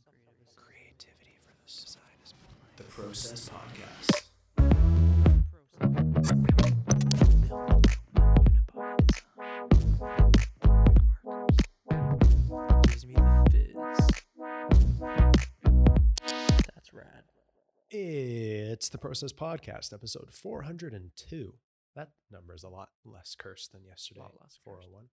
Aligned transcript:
Some 0.00 0.14
creative 0.24 0.54
Creativity 0.56 1.36
for 1.44 1.52
the 1.52 1.70
side 1.70 2.00
is 2.24 2.34
the 2.76 2.84
Process 2.84 3.48
Podcast. 3.50 5.22
Gives 12.88 13.06
me 13.06 13.14
the 13.14 13.48
fizz. 13.50 13.74
That's 16.74 16.92
rad. 16.92 17.24
It's 17.90 18.88
the 18.88 18.98
Process 18.98 19.32
Podcast, 19.32 19.92
episode 19.92 20.28
402. 20.32 21.54
That 21.96 22.10
number 22.30 22.54
is 22.54 22.62
a 22.62 22.68
lot 22.68 22.90
less 23.04 23.34
cursed 23.38 23.72
than 23.72 23.84
yesterday. 23.84 24.20
Lot 24.20 24.34
less 24.40 24.52
cursed. 24.52 24.64
401. 24.64 25.06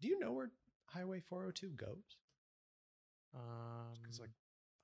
Do 0.00 0.08
you 0.08 0.18
know 0.18 0.32
where 0.32 0.50
Highway 0.86 1.20
402 1.20 1.68
goes? 1.76 2.16
Um, 3.34 3.94
Because, 4.02 4.20
like, 4.20 4.30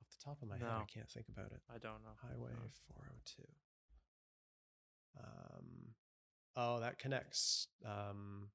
off 0.00 0.09
the 0.09 0.24
top 0.24 0.42
of 0.42 0.48
my 0.48 0.59
head, 0.59 0.68
I 0.68 0.84
can't 0.92 1.10
think 1.10 1.28
about 1.28 1.52
it. 1.52 1.60
I 1.68 1.78
don't 1.78 2.02
know. 2.02 2.14
Highway 2.23 2.52
Uh, 2.52 2.68
402. 2.95 3.42
Um, 5.18 5.95
oh, 6.56 6.80
that 6.80 6.98
connects 6.98 7.68
um, 7.84 8.51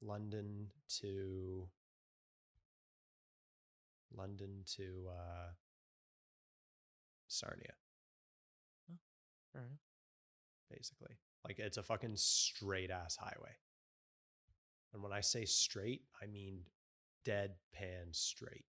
London 0.00 0.68
to 1.00 1.68
London 4.16 4.62
to 4.76 5.08
uh, 5.10 5.50
Sarnia, 7.28 7.74
all 8.90 8.96
right. 9.60 9.78
basically. 10.70 11.16
Like 11.44 11.58
it's 11.58 11.76
a 11.76 11.82
fucking 11.82 12.16
straight 12.16 12.90
ass 12.90 13.16
highway. 13.16 13.56
And 14.94 15.02
when 15.02 15.12
I 15.12 15.20
say 15.20 15.44
straight, 15.44 16.02
I 16.22 16.26
mean 16.26 16.60
deadpan 17.26 18.12
straight. 18.14 18.64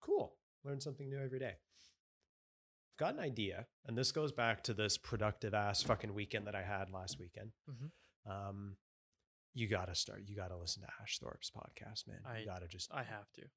Cool. 0.00 0.34
Learn 0.64 0.80
something 0.80 1.08
new 1.08 1.18
every 1.22 1.38
day. 1.38 1.54
I've 1.56 2.98
got 2.98 3.14
an 3.14 3.20
idea, 3.20 3.66
and 3.86 3.96
this 3.98 4.12
goes 4.12 4.32
back 4.32 4.62
to 4.64 4.74
this 4.74 4.96
productive 4.96 5.54
ass 5.54 5.82
fucking 5.82 6.14
weekend 6.14 6.46
that 6.46 6.54
I 6.54 6.62
had 6.62 6.90
last 6.90 7.18
weekend. 7.18 7.52
Mhm. 7.68 7.90
Um, 8.26 8.76
you 9.52 9.66
gotta 9.68 9.94
start. 9.94 10.22
You 10.28 10.36
gotta 10.36 10.56
listen 10.56 10.82
to 10.82 10.88
Ash 11.00 11.18
Thorpe's 11.18 11.50
podcast, 11.50 12.06
man. 12.06 12.20
I- 12.24 12.38
you 12.40 12.44
gotta 12.46 12.68
just 12.68 12.92
I 12.92 13.02
have 13.02 13.30
to. 13.32 13.50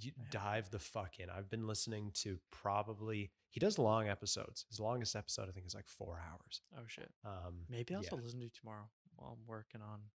you 0.00 0.12
have 0.16 0.30
dive 0.30 0.70
the 0.70 0.78
fuck 0.78 1.18
in. 1.18 1.28
I've 1.28 1.50
been 1.50 1.66
listening 1.66 2.12
to 2.12 2.40
probably 2.50 3.30
he 3.50 3.60
does 3.60 3.78
long 3.78 4.08
episodes. 4.08 4.64
His 4.70 4.80
longest 4.80 5.14
episode 5.14 5.48
I 5.50 5.52
think 5.52 5.66
is 5.66 5.74
like 5.74 5.86
four 5.88 6.18
hours. 6.18 6.62
Oh 6.74 6.86
shit. 6.86 7.12
Um, 7.24 7.66
Maybe 7.68 7.94
I'll 7.94 8.02
yeah, 8.02 8.14
listen 8.14 8.40
to 8.40 8.48
tomorrow 8.48 8.90
while 9.16 9.32
I'm 9.38 9.46
working 9.46 9.82
on 9.82 10.10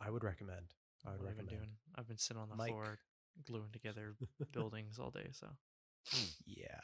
I 0.00 0.10
would 0.10 0.24
recommend. 0.24 0.66
I 1.06 1.12
would 1.12 1.20
what 1.20 1.30
I've 1.30 1.36
been 1.36 1.46
doing. 1.46 1.70
I've 1.96 2.06
been 2.08 2.18
sitting 2.18 2.40
on 2.42 2.48
the 2.48 2.56
Mike. 2.56 2.70
floor 2.70 2.98
gluing 3.46 3.70
together 3.72 4.14
buildings 4.52 4.98
all 4.98 5.10
day. 5.10 5.28
So 5.32 5.46
Yeah, 6.46 6.80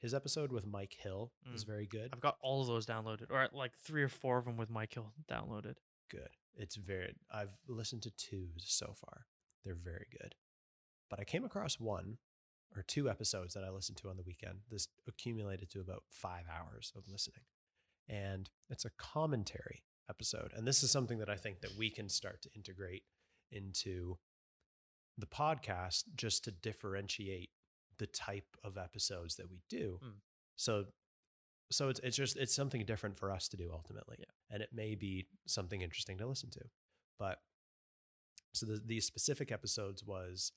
his 0.00 0.14
episode 0.14 0.52
with 0.52 0.66
Mike 0.66 0.94
Hill 0.98 1.32
is 1.54 1.64
Mm. 1.64 1.68
very 1.68 1.86
good. 1.86 2.10
I've 2.12 2.20
got 2.20 2.36
all 2.40 2.60
of 2.62 2.66
those 2.66 2.86
downloaded, 2.86 3.30
or 3.30 3.48
like 3.52 3.76
three 3.78 4.02
or 4.02 4.08
four 4.08 4.38
of 4.38 4.44
them 4.44 4.56
with 4.56 4.70
Mike 4.70 4.94
Hill 4.94 5.12
downloaded. 5.28 5.76
good. 6.10 6.28
It's 6.56 6.76
very. 6.76 7.14
I've 7.30 7.56
listened 7.66 8.02
to 8.04 8.10
two 8.12 8.48
so 8.58 8.94
far. 8.94 9.26
They're 9.64 9.74
very 9.74 10.06
good. 10.20 10.34
But 11.10 11.18
I 11.20 11.24
came 11.24 11.44
across 11.44 11.80
one 11.80 12.18
or 12.76 12.82
two 12.82 13.08
episodes 13.10 13.54
that 13.54 13.64
I 13.64 13.70
listened 13.70 13.98
to 13.98 14.08
on 14.10 14.16
the 14.16 14.22
weekend. 14.22 14.60
This 14.70 14.86
accumulated 15.08 15.70
to 15.70 15.80
about 15.80 16.04
five 16.08 16.44
hours 16.48 16.92
of 16.96 17.08
listening, 17.08 17.44
and 18.08 18.48
it's 18.70 18.84
a 18.84 18.90
commentary 18.90 19.82
episode. 20.08 20.52
And 20.54 20.66
this 20.66 20.82
is 20.82 20.90
something 20.90 21.18
that 21.18 21.28
I 21.28 21.36
think 21.36 21.60
that 21.60 21.76
we 21.76 21.90
can 21.90 22.08
start 22.08 22.42
to 22.42 22.50
integrate 22.54 23.02
into 23.52 24.16
the 25.16 25.26
podcast 25.26 26.04
just 26.16 26.44
to 26.44 26.50
differentiate 26.50 27.50
the 27.98 28.06
type 28.06 28.56
of 28.64 28.76
episodes 28.76 29.36
that 29.36 29.50
we 29.50 29.62
do. 29.68 30.00
Mm. 30.04 30.12
So 30.56 30.84
so 31.70 31.88
it's 31.88 32.00
it's 32.00 32.16
just 32.16 32.36
it's 32.36 32.54
something 32.54 32.84
different 32.84 33.18
for 33.18 33.30
us 33.30 33.48
to 33.48 33.56
do 33.56 33.70
ultimately. 33.72 34.16
Yeah. 34.18 34.26
And 34.50 34.62
it 34.62 34.70
may 34.72 34.94
be 34.94 35.26
something 35.46 35.80
interesting 35.80 36.18
to 36.18 36.26
listen 36.26 36.50
to. 36.50 36.60
But 37.18 37.38
so 38.52 38.66
the, 38.66 38.80
these 38.84 39.06
specific 39.06 39.50
episodes 39.50 40.04
was 40.04 40.52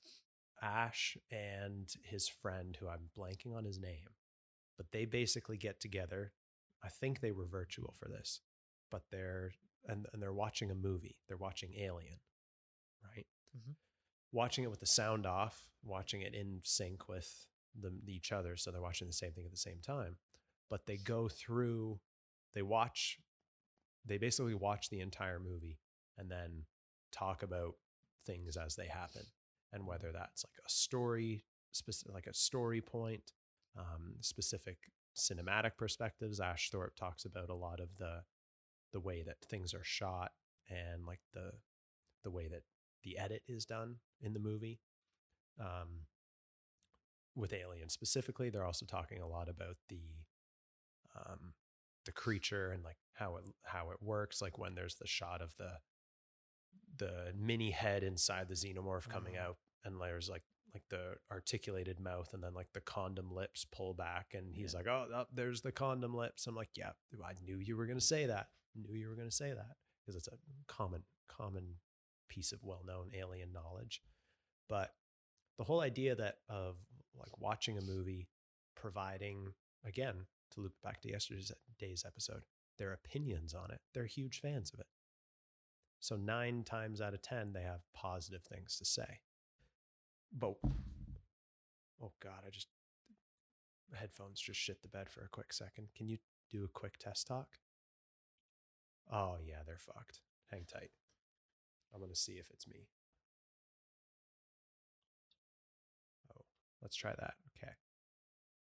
Ash 0.62 1.16
and 1.30 1.88
his 2.02 2.28
friend 2.28 2.76
who 2.78 2.88
I'm 2.88 3.10
blanking 3.16 3.56
on 3.56 3.64
his 3.64 3.78
name. 3.78 4.14
But 4.76 4.86
they 4.92 5.04
basically 5.04 5.56
get 5.56 5.80
together. 5.80 6.32
I 6.84 6.88
think 6.88 7.20
they 7.20 7.32
were 7.32 7.46
virtual 7.46 7.94
for 7.98 8.08
this, 8.08 8.40
but 8.90 9.02
they're 9.10 9.52
and, 9.86 10.06
and 10.12 10.22
they're 10.22 10.32
watching 10.32 10.70
a 10.70 10.74
movie. 10.74 11.16
They're 11.28 11.36
watching 11.36 11.72
Alien, 11.78 12.18
right? 13.04 13.26
Mhm. 13.56 13.74
Watching 14.32 14.64
it 14.64 14.70
with 14.70 14.80
the 14.80 14.86
sound 14.86 15.24
off, 15.26 15.64
watching 15.82 16.20
it 16.20 16.34
in 16.34 16.60
sync 16.62 17.08
with 17.08 17.46
the, 17.78 17.92
each 18.06 18.32
other, 18.32 18.56
so 18.56 18.70
they're 18.70 18.82
watching 18.82 19.06
the 19.06 19.12
same 19.12 19.32
thing 19.32 19.44
at 19.46 19.50
the 19.50 19.56
same 19.56 19.80
time. 19.80 20.16
But 20.68 20.86
they 20.86 20.96
go 20.98 21.28
through, 21.28 22.00
they 22.54 22.62
watch, 22.62 23.18
they 24.04 24.18
basically 24.18 24.54
watch 24.54 24.90
the 24.90 25.00
entire 25.00 25.38
movie 25.38 25.78
and 26.18 26.30
then 26.30 26.64
talk 27.12 27.42
about 27.42 27.74
things 28.26 28.56
as 28.56 28.76
they 28.76 28.86
happen, 28.86 29.22
and 29.72 29.86
whether 29.86 30.12
that's 30.12 30.44
like 30.44 30.58
a 30.66 30.68
story, 30.70 31.44
specific, 31.72 32.12
like 32.12 32.26
a 32.26 32.34
story 32.34 32.82
point, 32.82 33.32
um, 33.78 34.16
specific 34.20 34.76
cinematic 35.16 35.72
perspectives. 35.78 36.40
Ash 36.40 36.68
Thorpe 36.70 36.96
talks 36.96 37.24
about 37.24 37.48
a 37.48 37.54
lot 37.54 37.80
of 37.80 37.88
the 37.98 38.22
the 38.92 39.00
way 39.00 39.22
that 39.22 39.40
things 39.42 39.74
are 39.74 39.84
shot 39.84 40.32
and 40.68 41.06
like 41.06 41.20
the 41.32 41.52
the 42.24 42.30
way 42.30 42.48
that 42.48 42.62
the 43.04 43.16
edit 43.18 43.42
is 43.46 43.64
done 43.64 43.96
in 44.20 44.32
the 44.32 44.40
movie. 44.40 44.80
Um, 45.60 46.06
with 47.36 47.52
Alien 47.52 47.88
specifically, 47.88 48.50
they're 48.50 48.64
also 48.64 48.86
talking 48.86 49.20
a 49.20 49.26
lot 49.28 49.48
about 49.48 49.76
the 49.88 50.24
um, 51.16 51.54
the 52.04 52.12
creature 52.12 52.70
and 52.70 52.82
like 52.84 52.96
how 53.14 53.36
it 53.36 53.44
how 53.64 53.90
it 53.90 54.02
works. 54.02 54.40
Like 54.42 54.58
when 54.58 54.74
there's 54.74 54.96
the 54.96 55.06
shot 55.06 55.40
of 55.40 55.54
the 55.56 55.72
the 56.96 57.32
mini 57.36 57.70
head 57.70 58.02
inside 58.02 58.48
the 58.48 58.54
xenomorph 58.54 59.08
coming 59.08 59.34
Mhm. 59.34 59.40
out, 59.40 59.58
and 59.84 60.00
there's 60.00 60.28
like 60.28 60.42
like 60.74 60.82
the 60.90 61.16
articulated 61.30 61.98
mouth, 61.98 62.34
and 62.34 62.42
then 62.42 62.52
like 62.54 62.72
the 62.74 62.80
condom 62.80 63.30
lips 63.32 63.64
pull 63.64 63.94
back, 63.94 64.34
and 64.34 64.54
he's 64.54 64.72
Yeah. 64.74 64.78
like, 64.80 64.86
"Oh, 64.86 65.08
oh, 65.14 65.26
there's 65.32 65.62
the 65.62 65.72
condom 65.72 66.14
lips." 66.14 66.46
I'm 66.46 66.54
like, 66.54 66.76
"Yeah, 66.76 66.92
I 67.24 67.34
knew 67.42 67.56
you 67.56 67.76
were 67.76 67.86
gonna 67.86 68.00
say 68.00 68.26
that. 68.26 68.50
Knew 68.78 68.94
you 68.94 69.08
were 69.08 69.16
gonna 69.16 69.30
say 69.30 69.52
that 69.52 69.76
because 70.00 70.16
it's 70.16 70.28
a 70.28 70.38
common 70.66 71.02
common 71.28 71.76
piece 72.28 72.52
of 72.52 72.62
well-known 72.62 73.10
alien 73.14 73.52
knowledge." 73.52 74.02
But 74.68 74.94
the 75.56 75.64
whole 75.64 75.80
idea 75.80 76.14
that 76.14 76.38
of 76.48 76.76
like 77.14 77.38
watching 77.38 77.78
a 77.78 77.82
movie, 77.82 78.28
providing 78.76 79.54
again 79.84 80.26
to 80.52 80.60
loop 80.60 80.74
back 80.82 81.00
to 81.02 81.10
yesterday's 81.10 81.52
day's 81.78 82.04
episode, 82.06 82.42
their 82.78 82.92
opinions 82.92 83.54
on 83.54 83.70
it. 83.70 83.80
They're 83.92 84.06
huge 84.06 84.40
fans 84.40 84.72
of 84.72 84.80
it. 84.80 84.86
So 86.00 86.16
nine 86.16 86.62
times 86.64 87.00
out 87.00 87.14
of 87.14 87.22
ten, 87.22 87.52
they 87.52 87.62
have 87.62 87.82
positive 87.92 88.44
things 88.44 88.76
to 88.76 88.84
say. 88.84 89.20
But 90.32 90.54
oh 92.00 92.12
god, 92.20 92.44
I 92.46 92.50
just 92.50 92.68
headphones 93.94 94.40
just 94.40 94.60
shit 94.60 94.82
the 94.82 94.88
bed 94.88 95.08
for 95.10 95.22
a 95.22 95.28
quick 95.28 95.52
second. 95.52 95.88
Can 95.94 96.08
you 96.08 96.18
do 96.50 96.64
a 96.64 96.68
quick 96.68 96.98
test 96.98 97.26
talk? 97.26 97.58
Oh 99.12 99.36
yeah, 99.44 99.62
they're 99.66 99.78
fucked. 99.78 100.20
Hang 100.50 100.64
tight. 100.70 100.90
I'm 101.94 102.00
gonna 102.00 102.14
see 102.14 102.32
if 102.34 102.50
it's 102.50 102.66
me. 102.68 102.88
Oh, 106.30 106.42
let's 106.82 106.96
try 106.96 107.12
that. 107.18 107.34
Okay. 107.56 107.72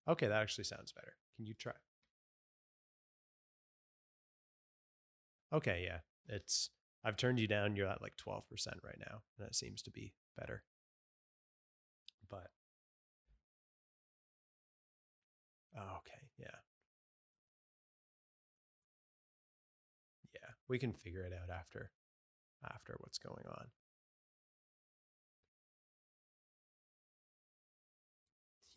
Okay, 0.08 0.26
that 0.26 0.42
actually 0.42 0.64
sounds 0.64 0.92
better. 0.92 1.14
Can 1.36 1.46
you 1.46 1.54
try? 1.54 1.72
Okay, 5.52 5.82
yeah. 5.84 5.98
It's 6.28 6.70
I've 7.04 7.16
turned 7.16 7.38
you 7.38 7.46
down. 7.46 7.76
You're 7.76 7.88
at 7.88 8.02
like 8.02 8.14
12% 8.16 8.42
right 8.84 8.98
now, 8.98 9.22
and 9.38 9.46
that 9.46 9.54
seems 9.54 9.82
to 9.82 9.90
be 9.90 10.14
better. 10.36 10.62
But 12.28 12.50
okay, 15.76 16.20
yeah. 16.38 16.67
We 20.68 20.78
can 20.78 20.92
figure 20.92 21.22
it 21.22 21.32
out 21.32 21.50
after 21.50 21.90
after 22.64 22.94
what's 23.00 23.18
going 23.18 23.46
on. 23.48 23.66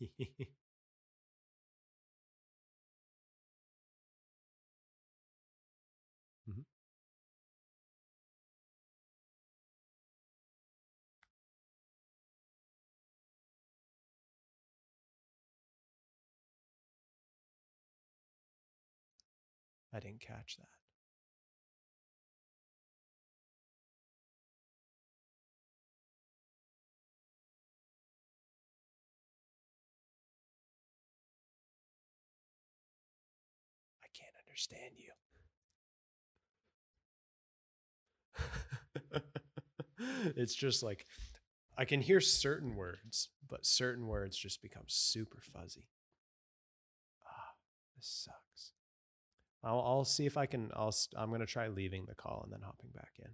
Mhm. 6.46 6.62
I 19.92 20.00
didn't 20.00 20.20
catch 20.20 20.56
that. 20.56 20.81
Can't 34.14 34.34
understand 34.46 34.92
you. 34.96 35.12
it's 40.36 40.54
just 40.54 40.82
like 40.82 41.06
I 41.76 41.84
can 41.84 42.00
hear 42.00 42.20
certain 42.20 42.76
words, 42.76 43.30
but 43.48 43.66
certain 43.66 44.06
words 44.06 44.36
just 44.36 44.62
become 44.62 44.84
super 44.86 45.40
fuzzy. 45.40 45.88
Ah, 47.26 47.54
this 47.96 48.24
sucks. 48.24 48.72
I'll, 49.64 49.80
I'll 49.80 50.04
see 50.04 50.26
if 50.26 50.36
I 50.36 50.46
can. 50.46 50.70
I'll. 50.74 50.94
I'm 51.16 51.30
gonna 51.30 51.46
try 51.46 51.68
leaving 51.68 52.06
the 52.06 52.14
call 52.14 52.42
and 52.44 52.52
then 52.52 52.60
hopping 52.62 52.90
back 52.94 53.12
in. 53.18 53.30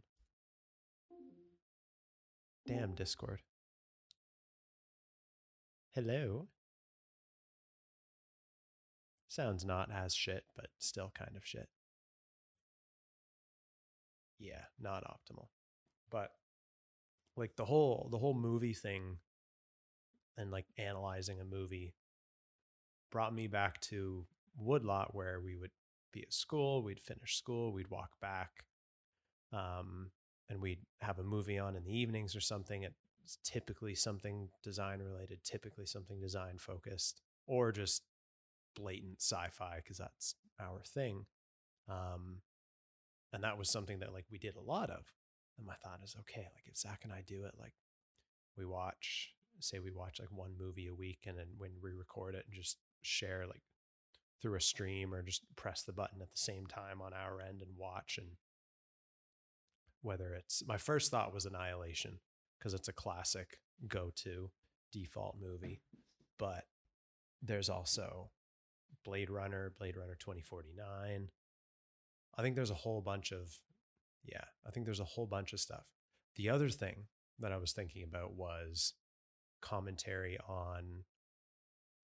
Damn 2.66 2.94
Discord. 2.94 3.40
Hello. 5.92 6.48
Sounds 9.38 9.64
not 9.64 9.88
as 9.94 10.16
shit, 10.16 10.42
but 10.56 10.66
still 10.80 11.12
kind 11.16 11.36
of 11.36 11.46
shit. 11.46 11.68
Yeah, 14.40 14.62
not 14.80 15.04
optimal. 15.04 15.46
But 16.10 16.32
like 17.36 17.54
the 17.54 17.64
whole 17.64 18.08
the 18.10 18.18
whole 18.18 18.34
movie 18.34 18.72
thing 18.72 19.18
and 20.36 20.50
like 20.50 20.66
analyzing 20.76 21.40
a 21.40 21.44
movie 21.44 21.94
brought 23.12 23.32
me 23.32 23.46
back 23.46 23.80
to 23.82 24.26
Woodlot 24.56 25.14
where 25.14 25.40
we 25.40 25.56
would 25.56 25.70
be 26.12 26.22
at 26.22 26.32
school, 26.32 26.82
we'd 26.82 26.98
finish 26.98 27.36
school, 27.36 27.72
we'd 27.72 27.90
walk 27.90 28.18
back, 28.20 28.64
um, 29.52 30.10
and 30.50 30.60
we'd 30.60 30.80
have 31.00 31.20
a 31.20 31.24
movie 31.24 31.60
on 31.60 31.76
in 31.76 31.84
the 31.84 31.96
evenings 31.96 32.34
or 32.34 32.40
something. 32.40 32.82
It's 33.22 33.38
typically 33.44 33.94
something 33.94 34.48
design 34.64 34.98
related, 34.98 35.44
typically 35.44 35.86
something 35.86 36.18
design 36.18 36.58
focused, 36.58 37.22
or 37.46 37.70
just 37.70 38.02
blatant 38.78 39.20
sci-fi 39.20 39.76
because 39.82 39.98
that's 39.98 40.34
our 40.60 40.80
thing. 40.82 41.26
Um, 41.88 42.42
and 43.32 43.44
that 43.44 43.58
was 43.58 43.70
something 43.70 43.98
that 44.00 44.12
like 44.12 44.26
we 44.30 44.38
did 44.38 44.56
a 44.56 44.60
lot 44.60 44.90
of. 44.90 45.04
And 45.58 45.66
my 45.66 45.74
thought 45.74 46.00
is, 46.04 46.16
okay, 46.20 46.46
like 46.54 46.64
if 46.66 46.76
Zak 46.76 47.00
and 47.04 47.12
I 47.12 47.22
do 47.26 47.44
it, 47.44 47.54
like 47.58 47.74
we 48.56 48.64
watch, 48.64 49.32
say 49.60 49.80
we 49.80 49.90
watch 49.90 50.20
like 50.20 50.30
one 50.30 50.52
movie 50.58 50.86
a 50.86 50.94
week, 50.94 51.24
and 51.26 51.36
then 51.36 51.46
when 51.56 51.72
we 51.82 51.92
record 51.92 52.34
it 52.34 52.44
and 52.46 52.54
just 52.54 52.78
share 53.02 53.44
like 53.46 53.62
through 54.40 54.56
a 54.56 54.60
stream 54.60 55.12
or 55.12 55.22
just 55.22 55.42
press 55.56 55.82
the 55.82 55.92
button 55.92 56.22
at 56.22 56.30
the 56.30 56.38
same 56.38 56.66
time 56.66 57.00
on 57.02 57.12
our 57.12 57.40
end 57.40 57.60
and 57.60 57.76
watch 57.76 58.18
and 58.18 58.28
whether 60.02 60.32
it's 60.32 60.62
my 60.66 60.76
first 60.76 61.10
thought 61.10 61.34
was 61.34 61.44
annihilation 61.44 62.18
because 62.58 62.72
it's 62.72 62.88
a 62.88 62.92
classic 62.92 63.58
go-to 63.88 64.50
default 64.92 65.36
movie 65.40 65.80
but 66.38 66.64
there's 67.42 67.68
also 67.68 68.30
blade 69.04 69.30
runner 69.30 69.72
blade 69.78 69.96
runner 69.96 70.16
2049 70.18 71.28
i 72.36 72.42
think 72.42 72.54
there's 72.54 72.70
a 72.70 72.74
whole 72.74 73.00
bunch 73.00 73.32
of 73.32 73.58
yeah 74.24 74.44
i 74.66 74.70
think 74.70 74.84
there's 74.84 75.00
a 75.00 75.04
whole 75.04 75.26
bunch 75.26 75.52
of 75.52 75.60
stuff. 75.60 75.86
The 76.36 76.50
other 76.50 76.68
thing 76.68 77.04
that 77.40 77.52
i 77.52 77.56
was 77.56 77.72
thinking 77.72 78.02
about 78.04 78.34
was 78.34 78.94
commentary 79.60 80.38
on 80.48 81.04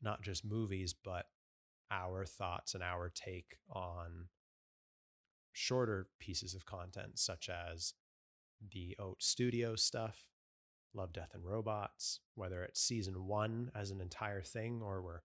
not 0.02 0.22
just 0.22 0.44
movies 0.44 0.94
but 1.04 1.26
our 1.90 2.24
thoughts 2.24 2.74
and 2.74 2.82
our 2.82 3.10
take 3.14 3.58
on 3.70 4.28
shorter 5.52 6.08
pieces 6.18 6.54
of 6.54 6.66
content, 6.66 7.18
such 7.18 7.48
as 7.48 7.94
the 8.72 8.96
Oat 8.98 9.22
Studio 9.22 9.76
stuff, 9.76 10.28
Love, 10.92 11.12
Death, 11.12 11.30
and 11.34 11.44
Robots, 11.44 12.20
whether 12.34 12.62
it's 12.62 12.80
season 12.80 13.26
one 13.26 13.70
as 13.74 13.90
an 13.90 14.00
entire 14.00 14.42
thing 14.42 14.80
or 14.82 15.00
we're 15.02 15.20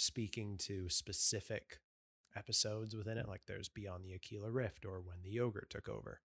speaking 0.00 0.56
to 0.56 0.88
specific 0.88 1.78
episodes 2.34 2.96
within 2.96 3.18
it, 3.18 3.28
like 3.28 3.42
there's 3.46 3.68
Beyond 3.68 4.04
the 4.04 4.14
Aquila 4.14 4.50
Rift 4.50 4.86
or 4.86 5.00
When 5.00 5.18
the 5.22 5.30
Yogurt 5.30 5.68
Took 5.68 5.88
Over. 5.88 6.20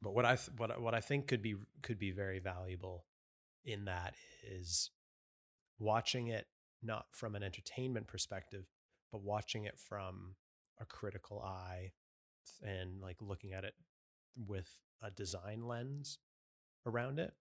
But 0.00 0.14
what 0.14 0.24
I 0.24 0.36
th- 0.36 0.56
what 0.56 0.80
what 0.80 0.94
I 0.94 1.00
think 1.00 1.26
could 1.26 1.42
be 1.42 1.56
could 1.82 1.98
be 1.98 2.10
very 2.10 2.38
valuable 2.38 3.04
in 3.66 3.84
that 3.84 4.14
is 4.42 4.90
watching 5.78 6.28
it 6.28 6.46
not 6.82 7.04
from 7.12 7.34
an 7.34 7.42
entertainment 7.42 8.06
perspective, 8.06 8.64
but 9.12 9.22
watching 9.22 9.64
it 9.64 9.78
from 9.78 10.36
a 10.80 10.86
critical 10.86 11.42
eye 11.42 11.92
and 12.62 13.02
like 13.02 13.18
looking 13.20 13.52
at 13.52 13.64
it 13.64 13.74
with 14.46 14.70
a 15.02 15.10
design 15.10 15.66
lens 15.66 16.18
around 16.86 17.18
it. 17.18 17.34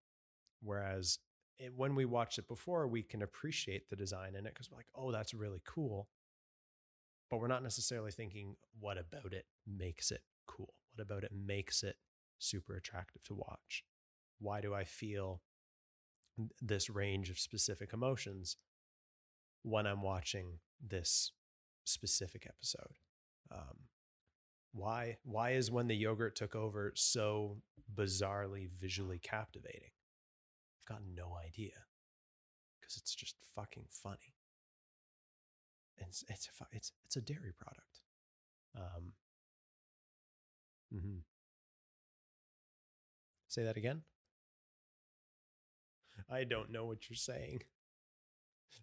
Whereas 0.62 1.20
it, 1.60 1.74
when 1.76 1.96
we 1.96 2.06
watched 2.06 2.40
it 2.40 2.48
before, 2.48 2.88
we 2.88 3.04
can 3.04 3.22
appreciate 3.22 3.90
the 3.90 3.96
design 3.96 4.36
in 4.36 4.46
it 4.46 4.54
because 4.54 4.72
we're 4.72 4.78
like, 4.78 4.88
oh, 4.96 5.12
that's 5.12 5.34
really 5.34 5.62
cool. 5.66 6.08
But 7.30 7.40
we're 7.40 7.48
not 7.48 7.64
necessarily 7.64 8.12
thinking, 8.12 8.56
what 8.80 8.98
about 8.98 9.34
it 9.34 9.46
makes 9.68 10.12
it 10.12 10.22
cool? 10.48 10.74
What 10.96 11.04
about 11.04 11.24
it 11.24 11.32
makes 11.32 11.84
it 11.84 11.98
super 12.40 12.76
attractive 12.76 13.24
to 13.26 13.36
watch? 13.36 13.84
Why 14.40 14.62
do 14.62 14.74
I 14.74 14.84
feel 14.84 15.42
this 16.62 16.90
range 16.90 17.30
of 17.30 17.40
specific 17.40 17.94
emotions 17.94 18.58
when 19.64 19.86
I'm 19.86 20.02
watching 20.02 20.60
this 20.86 21.32
specific 21.86 22.48
episode. 22.48 22.98
Um, 23.52 23.88
why 24.72 25.18
why 25.24 25.52
is 25.52 25.72
when 25.72 25.88
the 25.88 25.96
yogurt 25.96 26.36
took 26.36 26.56
over 26.56 26.94
so 26.96 27.58
bizarrely 27.94 28.70
visually 28.70 29.20
captivating? 29.20 29.90
Got 30.90 31.02
no 31.16 31.38
idea 31.46 31.74
because 32.80 32.98
it's 32.98 33.14
just 33.14 33.36
fucking 33.56 33.86
funny. 33.90 34.34
It's 35.98 36.24
it's 36.28 36.50
a, 36.60 36.66
it's 36.72 36.92
it's 37.06 37.16
a 37.16 37.22
dairy 37.22 37.54
product. 37.58 38.02
Um, 38.76 39.14
mhm. 40.94 41.20
Say 43.48 43.64
that 43.64 43.78
again. 43.78 44.02
I 46.30 46.44
don't 46.44 46.72
know 46.72 46.86
what 46.86 47.10
you're 47.10 47.18
saying. 47.18 47.62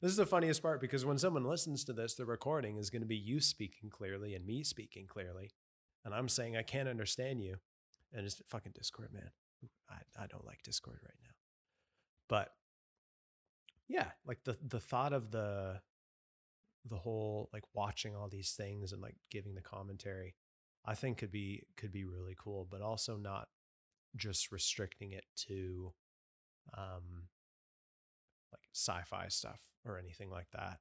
This 0.00 0.10
is 0.10 0.16
the 0.16 0.26
funniest 0.26 0.62
part 0.62 0.80
because 0.80 1.04
when 1.04 1.18
someone 1.18 1.44
listens 1.44 1.84
to 1.84 1.92
this, 1.92 2.14
the 2.14 2.26
recording 2.26 2.76
is 2.76 2.90
going 2.90 3.02
to 3.02 3.06
be 3.06 3.16
you 3.16 3.40
speaking 3.40 3.90
clearly 3.90 4.34
and 4.34 4.44
me 4.44 4.62
speaking 4.62 5.06
clearly. 5.06 5.50
And 6.04 6.14
I'm 6.14 6.28
saying 6.28 6.56
I 6.56 6.62
can't 6.62 6.88
understand 6.88 7.42
you. 7.42 7.56
And 8.12 8.26
it's 8.26 8.40
fucking 8.48 8.72
Discord, 8.74 9.12
man. 9.12 9.30
I, 9.88 10.22
I 10.22 10.26
don't 10.26 10.44
like 10.44 10.62
Discord 10.62 11.00
right 11.02 11.18
now. 11.22 11.35
But 12.28 12.50
yeah, 13.88 14.10
like 14.26 14.38
the 14.44 14.56
the 14.66 14.80
thought 14.80 15.12
of 15.12 15.30
the 15.30 15.80
the 16.88 16.96
whole 16.96 17.48
like 17.52 17.64
watching 17.74 18.14
all 18.14 18.28
these 18.28 18.52
things 18.52 18.92
and 18.92 19.02
like 19.02 19.16
giving 19.30 19.54
the 19.54 19.60
commentary, 19.62 20.34
I 20.84 20.94
think 20.94 21.18
could 21.18 21.32
be 21.32 21.62
could 21.76 21.92
be 21.92 22.04
really 22.04 22.36
cool, 22.38 22.66
but 22.70 22.82
also 22.82 23.16
not 23.16 23.48
just 24.16 24.50
restricting 24.52 25.12
it 25.12 25.24
to 25.48 25.92
um 26.76 27.28
like 28.52 28.68
sci-fi 28.72 29.28
stuff 29.28 29.60
or 29.84 29.98
anything 29.98 30.30
like 30.30 30.50
that. 30.52 30.78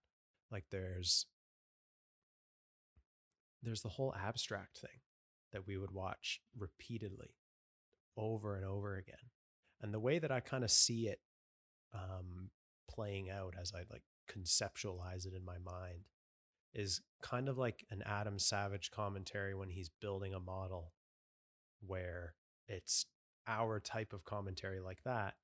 Like 0.52 0.66
there's 0.72 1.26
there's 3.62 3.82
the 3.82 3.90
whole 3.90 4.14
abstract 4.16 4.78
thing 4.78 5.00
that 5.52 5.68
we 5.68 5.78
would 5.78 5.92
watch 5.92 6.40
repeatedly 6.58 7.36
over 8.18 8.56
and 8.56 8.66
over 8.66 8.96
again. 8.96 9.16
And 9.82 9.94
the 9.94 10.00
way 10.00 10.20
that 10.20 10.32
I 10.32 10.40
kind 10.40 10.64
of 10.64 10.72
see 10.72 11.08
it 11.08 11.20
um 11.96 12.50
playing 12.90 13.30
out 13.30 13.56
as 13.60 13.72
I 13.74 13.80
like 13.92 14.04
conceptualize 14.30 15.26
it 15.26 15.34
in 15.36 15.44
my 15.46 15.58
mind 15.58 16.06
is 16.74 17.02
kind 17.22 17.48
of 17.48 17.58
like 17.58 17.86
an 17.90 18.04
Adam 18.06 18.38
Savage 18.38 18.92
commentary 18.92 19.56
when 19.56 19.70
he's 19.70 19.90
building 20.02 20.34
a 20.34 20.40
model 20.40 20.92
where 21.86 22.34
it's 22.68 23.06
our 23.48 23.80
type 23.80 24.12
of 24.14 24.26
commentary 24.26 24.80
like 24.80 25.04
that 25.04 25.36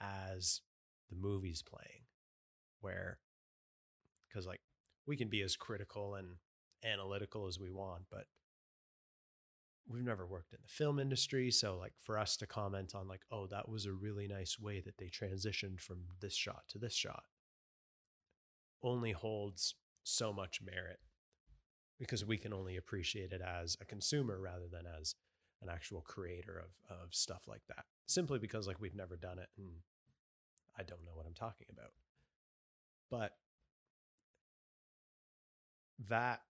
as 0.00 0.62
the 1.10 1.16
movie's 1.16 1.62
playing 1.62 2.04
where 2.80 3.18
because 4.28 4.46
like 4.46 4.60
we 5.06 5.16
can 5.16 5.28
be 5.28 5.42
as 5.42 5.56
critical 5.56 6.14
and 6.14 6.36
analytical 6.84 7.46
as 7.46 7.58
we 7.60 7.70
want 7.70 8.02
but 8.10 8.24
we've 9.88 10.04
never 10.04 10.26
worked 10.26 10.52
in 10.52 10.58
the 10.62 10.68
film 10.68 10.98
industry 10.98 11.50
so 11.50 11.76
like 11.76 11.92
for 11.98 12.18
us 12.18 12.36
to 12.36 12.46
comment 12.46 12.94
on 12.94 13.08
like 13.08 13.22
oh 13.32 13.46
that 13.46 13.68
was 13.68 13.86
a 13.86 13.92
really 13.92 14.28
nice 14.28 14.58
way 14.58 14.80
that 14.80 14.96
they 14.98 15.06
transitioned 15.06 15.80
from 15.80 15.98
this 16.20 16.34
shot 16.34 16.62
to 16.68 16.78
this 16.78 16.94
shot 16.94 17.24
only 18.82 19.12
holds 19.12 19.74
so 20.04 20.32
much 20.32 20.60
merit 20.62 21.00
because 21.98 22.24
we 22.24 22.38
can 22.38 22.52
only 22.52 22.76
appreciate 22.76 23.32
it 23.32 23.42
as 23.42 23.76
a 23.80 23.84
consumer 23.84 24.38
rather 24.40 24.68
than 24.70 24.84
as 25.00 25.14
an 25.62 25.68
actual 25.68 26.00
creator 26.00 26.58
of 26.58 26.96
of 27.02 27.14
stuff 27.14 27.42
like 27.46 27.62
that 27.68 27.84
simply 28.06 28.38
because 28.38 28.66
like 28.66 28.80
we've 28.80 28.94
never 28.94 29.16
done 29.16 29.38
it 29.38 29.48
and 29.58 29.68
I 30.80 30.82
don't 30.82 31.04
know 31.04 31.12
what 31.14 31.26
I'm 31.26 31.34
talking 31.34 31.66
about. 31.70 31.92
But 33.10 33.34
that 36.08 36.40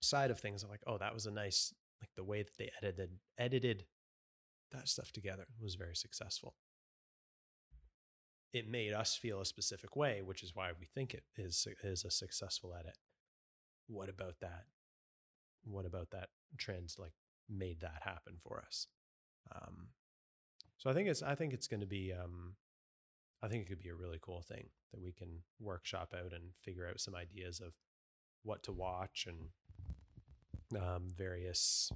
side 0.00 0.30
of 0.30 0.40
things, 0.40 0.62
I'm 0.62 0.70
like, 0.70 0.82
oh, 0.86 0.98
that 0.98 1.14
was 1.14 1.26
a 1.26 1.30
nice, 1.30 1.72
like 2.00 2.10
the 2.16 2.24
way 2.24 2.42
that 2.42 2.56
they 2.58 2.70
edited 2.80 3.10
edited 3.38 3.84
that 4.72 4.88
stuff 4.88 5.12
together 5.12 5.46
was 5.60 5.74
very 5.74 5.96
successful. 5.96 6.54
It 8.52 8.68
made 8.68 8.92
us 8.92 9.16
feel 9.16 9.40
a 9.40 9.46
specific 9.46 9.94
way, 9.96 10.22
which 10.22 10.42
is 10.42 10.54
why 10.54 10.70
we 10.78 10.86
think 10.86 11.14
it 11.14 11.24
is 11.36 11.66
is 11.84 12.04
a 12.04 12.10
successful 12.10 12.74
edit. 12.78 12.96
what 13.86 14.08
about 14.08 14.36
that? 14.40 14.64
What 15.64 15.86
about 15.86 16.10
that 16.10 16.28
trend 16.58 16.94
like 16.98 17.12
made 17.48 17.80
that 17.80 18.02
happen 18.02 18.34
for 18.38 18.62
us? 18.66 18.86
Um, 19.54 19.88
so 20.78 20.90
I 20.90 20.94
think 20.94 21.08
it's 21.08 21.22
I 21.22 21.34
think 21.34 21.52
it's 21.52 21.68
going 21.68 21.80
to 21.80 21.86
be 21.86 22.12
um, 22.12 22.54
I 23.42 23.48
think 23.48 23.62
it 23.62 23.68
could 23.68 23.82
be 23.82 23.88
a 23.90 23.94
really 23.94 24.18
cool 24.20 24.42
thing 24.42 24.68
that 24.92 25.00
we 25.00 25.12
can 25.12 25.42
workshop 25.60 26.14
out 26.14 26.32
and 26.32 26.52
figure 26.62 26.86
out 26.88 27.00
some 27.00 27.14
ideas 27.14 27.60
of 27.60 27.74
what 28.42 28.62
to 28.64 28.72
watch 28.72 29.26
and 29.28 29.48
um, 30.76 31.08
various 31.16 31.90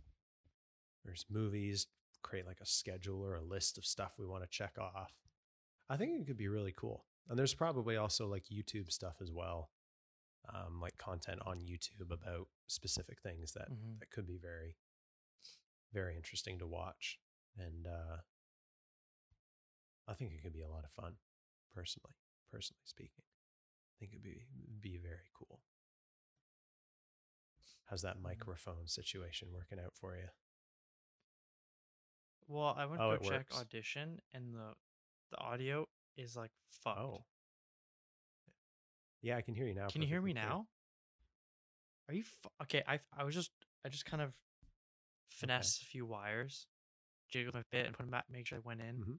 there's 1.05 1.27
movies 1.31 1.87
create 2.23 2.47
like 2.47 2.61
a 2.63 2.67
schedule 2.67 3.23
or 3.23 3.35
a 3.37 3.43
list 3.43 3.77
of 3.77 3.85
stuff 3.85 4.15
we 4.19 4.27
want 4.27 4.43
to 4.43 4.49
check 4.49 4.79
off. 4.79 5.13
I 5.91 5.97
think 5.99 6.19
it 6.19 6.27
could 6.27 6.39
be 6.39 6.49
really 6.49 6.73
cool. 6.75 7.05
And 7.29 7.39
there's 7.39 7.55
probably 7.55 7.97
also 7.97 8.27
like 8.27 8.45
youtube 8.53 8.91
stuff 8.91 9.17
as 9.21 9.31
well 9.31 9.71
um, 10.53 10.81
like 10.81 10.97
content 10.99 11.41
on 11.47 11.59
youtube 11.61 12.11
about 12.11 12.49
specific 12.67 13.21
things 13.23 13.53
that 13.53 13.71
Mhm. 13.71 13.99
that 14.01 14.11
could 14.11 14.27
be 14.27 14.37
very 14.39 14.77
very 15.93 16.17
interesting 16.17 16.59
to 16.59 16.67
watch. 16.67 17.19
And 17.59 17.87
uh 17.87 18.19
i 20.09 20.13
think 20.15 20.33
it 20.33 20.43
could 20.43 20.53
be 20.53 20.61
a 20.63 20.69
lot 20.69 20.85
of 20.85 20.91
fun 20.91 21.17
personally 21.75 22.15
personally 22.51 22.83
speaking. 22.85 23.25
I 23.25 23.95
think 23.99 24.13
it'd 24.13 24.23
be 24.23 24.45
be 24.81 24.99
very 24.99 25.31
cool 25.35 25.61
how's 27.87 28.03
that 28.03 28.17
Mhm. 28.19 28.23
microphone 28.23 28.87
situation 28.89 29.53
working 29.53 29.79
out 29.79 29.95
for 29.95 30.17
you 30.17 30.29
Well, 32.47 32.75
I 32.77 32.85
went 32.87 33.01
Oh, 33.01 33.13
to 33.13 33.19
go 33.19 33.25
check 33.31 33.51
works. 33.51 33.59
audition, 33.59 34.21
and 34.33 34.55
the 34.55 34.77
the 35.31 35.39
audio 35.39 35.89
is 36.17 36.37
like 36.37 36.53
fucked. 36.69 37.01
Oh. 37.01 37.25
yeah 39.23 39.37
i 39.39 39.43
can 39.43 39.55
hear 39.55 39.67
you 39.67 39.75
now 39.75 39.89
Can 39.89 40.03
you 40.03 40.09
hear 40.09 40.21
me 40.21 40.33
now? 40.35 40.69
Are 42.09 42.15
you 42.15 42.23
fu- 42.25 42.51
okay? 42.63 42.83
I 42.87 43.01
I 43.13 43.25
was 43.25 43.35
just 43.35 43.51
I 43.85 43.89
just 43.89 44.05
kind 44.05 44.21
of 44.23 44.35
finessed 45.31 45.81
a 45.83 45.87
few 45.87 46.05
wires, 46.05 46.67
jiggled 47.31 47.55
a 47.57 47.65
bit, 47.71 47.87
and 47.87 47.97
put 47.97 48.03
them 48.03 48.11
back. 48.11 48.29
Make 48.29 48.47
sure 48.47 48.59
I 48.59 48.61
went 48.61 48.83
in. 48.83 48.97
Mhm. 49.03 49.19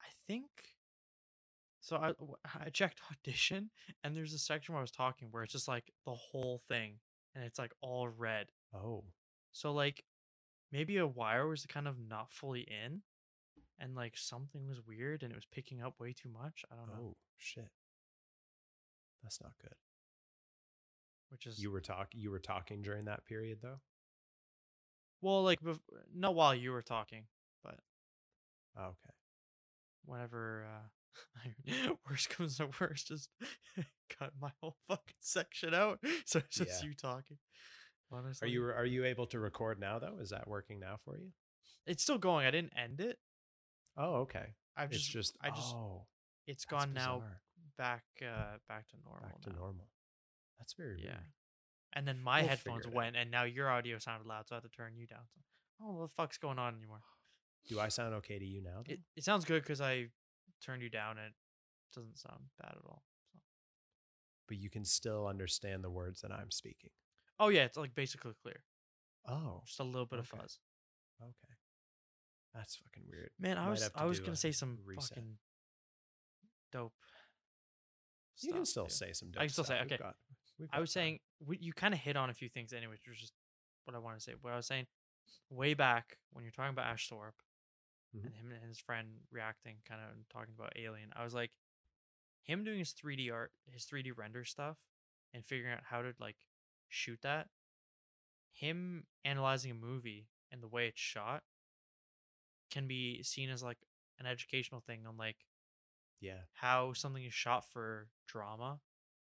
I 0.00 0.10
think. 0.28 0.76
So 1.82 1.96
I 1.96 2.12
I 2.64 2.70
checked 2.70 3.00
audition, 3.10 3.70
and 4.02 4.16
there's 4.16 4.32
a 4.32 4.38
section 4.38 4.72
where 4.72 4.80
I 4.80 4.82
was 4.82 4.92
talking 4.92 5.28
where 5.30 5.42
it's 5.42 5.52
just 5.52 5.68
like 5.68 5.92
the 6.06 6.14
whole 6.14 6.58
thing, 6.68 6.94
and 7.34 7.44
it's 7.44 7.58
like 7.58 7.72
all 7.82 8.08
red. 8.08 8.46
oh 8.74 9.04
So 9.50 9.72
like 9.72 10.04
maybe 10.70 10.96
a 10.96 11.06
wire 11.06 11.46
was 11.48 11.66
kind 11.66 11.86
of 11.86 11.96
not 11.98 12.32
fully 12.32 12.62
in 12.62 13.02
and 13.78 13.94
like 13.94 14.16
something 14.16 14.66
was 14.66 14.80
weird 14.86 15.22
and 15.22 15.32
it 15.32 15.34
was 15.34 15.44
picking 15.44 15.82
up 15.82 15.98
way 15.98 16.12
too 16.12 16.30
much. 16.30 16.64
I 16.70 16.76
don't 16.76 16.86
know. 16.86 17.08
oh 17.10 17.16
shit 17.36 17.68
that's 19.22 19.40
not 19.42 19.52
good 19.60 19.74
Which 21.30 21.46
is 21.46 21.60
you 21.60 21.70
were 21.70 21.80
talking 21.80 22.20
you 22.20 22.30
were 22.30 22.38
talking 22.38 22.80
during 22.80 23.04
that 23.06 23.24
period 23.26 23.58
though 23.60 23.80
well 25.20 25.42
like 25.42 25.60
bef- 25.60 25.80
not 26.14 26.34
while 26.34 26.54
you 26.54 26.70
were 26.72 26.82
talking, 26.82 27.24
but 27.62 27.78
oh, 28.78 28.82
okay 28.84 29.14
whenever 30.04 30.64
uh 30.68 30.88
worst 32.08 32.30
comes 32.30 32.56
to 32.58 32.68
worst, 32.80 33.08
just 33.08 33.28
cut 34.18 34.32
my 34.40 34.50
whole 34.60 34.76
fucking 34.88 35.14
section 35.20 35.74
out. 35.74 35.98
So 36.26 36.38
it's 36.40 36.56
just 36.56 36.82
Yeah. 36.82 36.88
you 36.88 36.94
talking. 36.94 37.38
Honestly. 38.10 38.46
are 38.46 38.50
you 38.50 38.64
are 38.64 38.84
you 38.84 39.04
able 39.06 39.26
to 39.28 39.40
record 39.40 39.80
now 39.80 39.98
though 39.98 40.18
is 40.20 40.30
that 40.30 40.46
working 40.46 40.78
now 40.78 40.98
for 41.02 41.16
you 41.16 41.32
it's 41.86 42.02
still 42.02 42.18
going. 42.18 42.46
I 42.46 42.50
didn't 42.50 42.74
end 42.76 43.00
it. 43.00 43.18
oh 43.96 44.16
okay 44.26 44.54
I've 44.76 44.92
it's 44.92 45.00
just, 45.02 45.34
just 45.34 45.36
I 45.40 45.48
just 45.48 45.74
oh 45.74 46.06
it's 46.46 46.66
gone 46.66 46.92
now 46.92 47.20
bizarre. 47.20 47.40
back 47.78 48.04
uh 48.20 48.58
back 48.68 48.86
to 48.88 48.96
normal. 49.04 49.22
back 49.28 49.40
to 49.42 49.50
now. 49.50 49.56
normal 49.56 49.88
that's 50.58 50.74
very 50.74 51.00
Yeah. 51.00 51.12
weird. 51.12 51.32
And 51.94 52.06
then 52.08 52.20
my 52.20 52.40
We'll 52.40 52.48
headphones 52.50 52.86
went, 52.86 53.16
and 53.16 53.30
now 53.30 53.44
your 53.44 53.68
audio 53.68 53.98
sounded 53.98 54.26
loud, 54.26 54.46
so 54.48 54.54
I 54.54 54.56
had 54.56 54.62
to 54.62 54.70
turn 54.70 54.96
you 54.96 55.06
down. 55.06 55.24
So, 55.34 55.40
oh, 55.82 55.92
what 55.92 56.08
the 56.08 56.14
fuck's 56.14 56.38
going 56.38 56.58
on 56.58 56.74
anymore? 56.76 57.00
do 57.68 57.78
i 57.80 57.88
sound 57.88 58.14
okay 58.14 58.38
to 58.38 58.44
you 58.44 58.60
now? 58.62 58.82
It, 58.88 59.00
it 59.16 59.24
sounds 59.24 59.44
good 59.44 59.62
because 59.62 59.80
I 59.80 60.08
turned 60.64 60.82
you 60.82 60.88
down, 60.90 61.18
it 61.18 61.32
doesn't 61.94 62.18
sound 62.18 62.40
bad 62.60 62.72
at 62.72 62.84
all. 62.86 63.02
So. 63.32 63.38
but 64.48 64.56
you 64.58 64.70
can 64.70 64.84
still 64.84 65.26
understand 65.26 65.82
the 65.84 65.90
words 65.90 66.20
that 66.22 66.32
i'm 66.32 66.50
speaking 66.50 66.90
Oh 67.40 67.48
yeah, 67.48 67.64
it's 67.64 67.76
like 67.76 67.94
basically 67.94 68.32
clear, 68.42 68.62
oh 69.26 69.62
just 69.66 69.80
a 69.80 69.84
little 69.84 70.06
bit 70.06 70.18
of 70.20 70.26
fuzz. 70.26 70.58
okay 71.20 71.54
that's 72.54 72.76
fucking 72.76 73.04
weird 73.10 73.30
Man, 73.40 73.56
I 73.58 73.64
Might 73.64 73.70
was 73.70 73.90
I 73.94 74.04
was 74.04 74.20
gonna 74.20 74.36
say 74.36 74.52
some 74.52 74.78
reset. 74.84 75.08
fucking 75.16 75.38
dope. 76.72 76.92
you 78.42 78.52
can 78.52 78.64
still 78.66 78.86
too. 78.86 78.90
say 78.94 79.12
some 79.12 79.30
Dope 79.30 79.40
I 79.40 79.44
can 79.46 79.52
still 79.52 79.64
say, 79.64 79.74
stuff. 79.76 79.84
We've 79.86 79.92
okay. 79.92 80.02
got- 80.02 80.16
we've 80.58 80.68
I 80.72 80.80
was 80.80 80.92
time. 80.92 81.00
saying 81.02 81.18
we, 81.44 81.58
you 81.60 81.72
kind 81.72 81.94
of 81.94 82.00
hit 82.00 82.16
on 82.16 82.30
a 82.30 82.34
few 82.34 82.48
things 82.48 82.72
anyway, 82.72 82.92
which 82.92 83.08
was 83.08 83.18
just 83.18 83.32
what 83.84 83.94
I 83.96 83.98
want 83.98 84.16
to 84.18 84.22
say. 84.22 84.34
What 84.40 84.52
I 84.52 84.56
was 84.56 84.66
saying 84.66 84.86
way 85.50 85.74
back 85.74 86.18
when 86.32 86.44
you're 86.44 86.52
talking 86.52 86.70
about 86.72 86.86
Ash 86.86 87.08
Thorpe 87.08 87.34
Mhm. 88.14 88.26
and 88.26 88.34
him 88.34 88.52
and 88.52 88.64
his 88.68 88.78
friend 88.78 89.08
reacting, 89.30 89.76
kind 89.84 90.00
of 90.02 90.28
talking 90.28 90.54
about 90.56 90.72
Alien, 90.76 91.12
I 91.16 91.24
was 91.24 91.34
like, 91.34 91.52
him 92.42 92.64
doing 92.64 92.78
his 92.78 92.92
3D 92.92 93.30
art, 93.30 93.52
his 93.70 93.84
3D 93.84 94.10
render 94.10 94.44
stuff, 94.44 94.78
and 95.32 95.44
figuring 95.44 95.72
out 95.72 95.84
how 95.84 96.02
to 96.02 96.14
like 96.18 96.36
shoot 96.88 97.20
that. 97.22 97.48
Him 98.52 99.06
analyzing 99.24 99.70
a 99.72 99.74
movie 99.74 100.28
and 100.50 100.62
the 100.62 100.68
way 100.68 100.86
it's 100.86 101.00
shot 101.00 101.42
can 102.70 102.86
be 102.86 103.22
seen 103.22 103.50
as 103.50 103.62
like 103.62 103.78
an 104.18 104.26
educational 104.26 104.80
thing 104.80 105.06
on 105.06 105.16
like 105.16 105.36
yeah 106.20 106.42
how 106.54 106.92
something 106.92 107.24
is 107.24 107.34
shot 107.34 107.64
for 107.72 108.08
drama, 108.26 108.80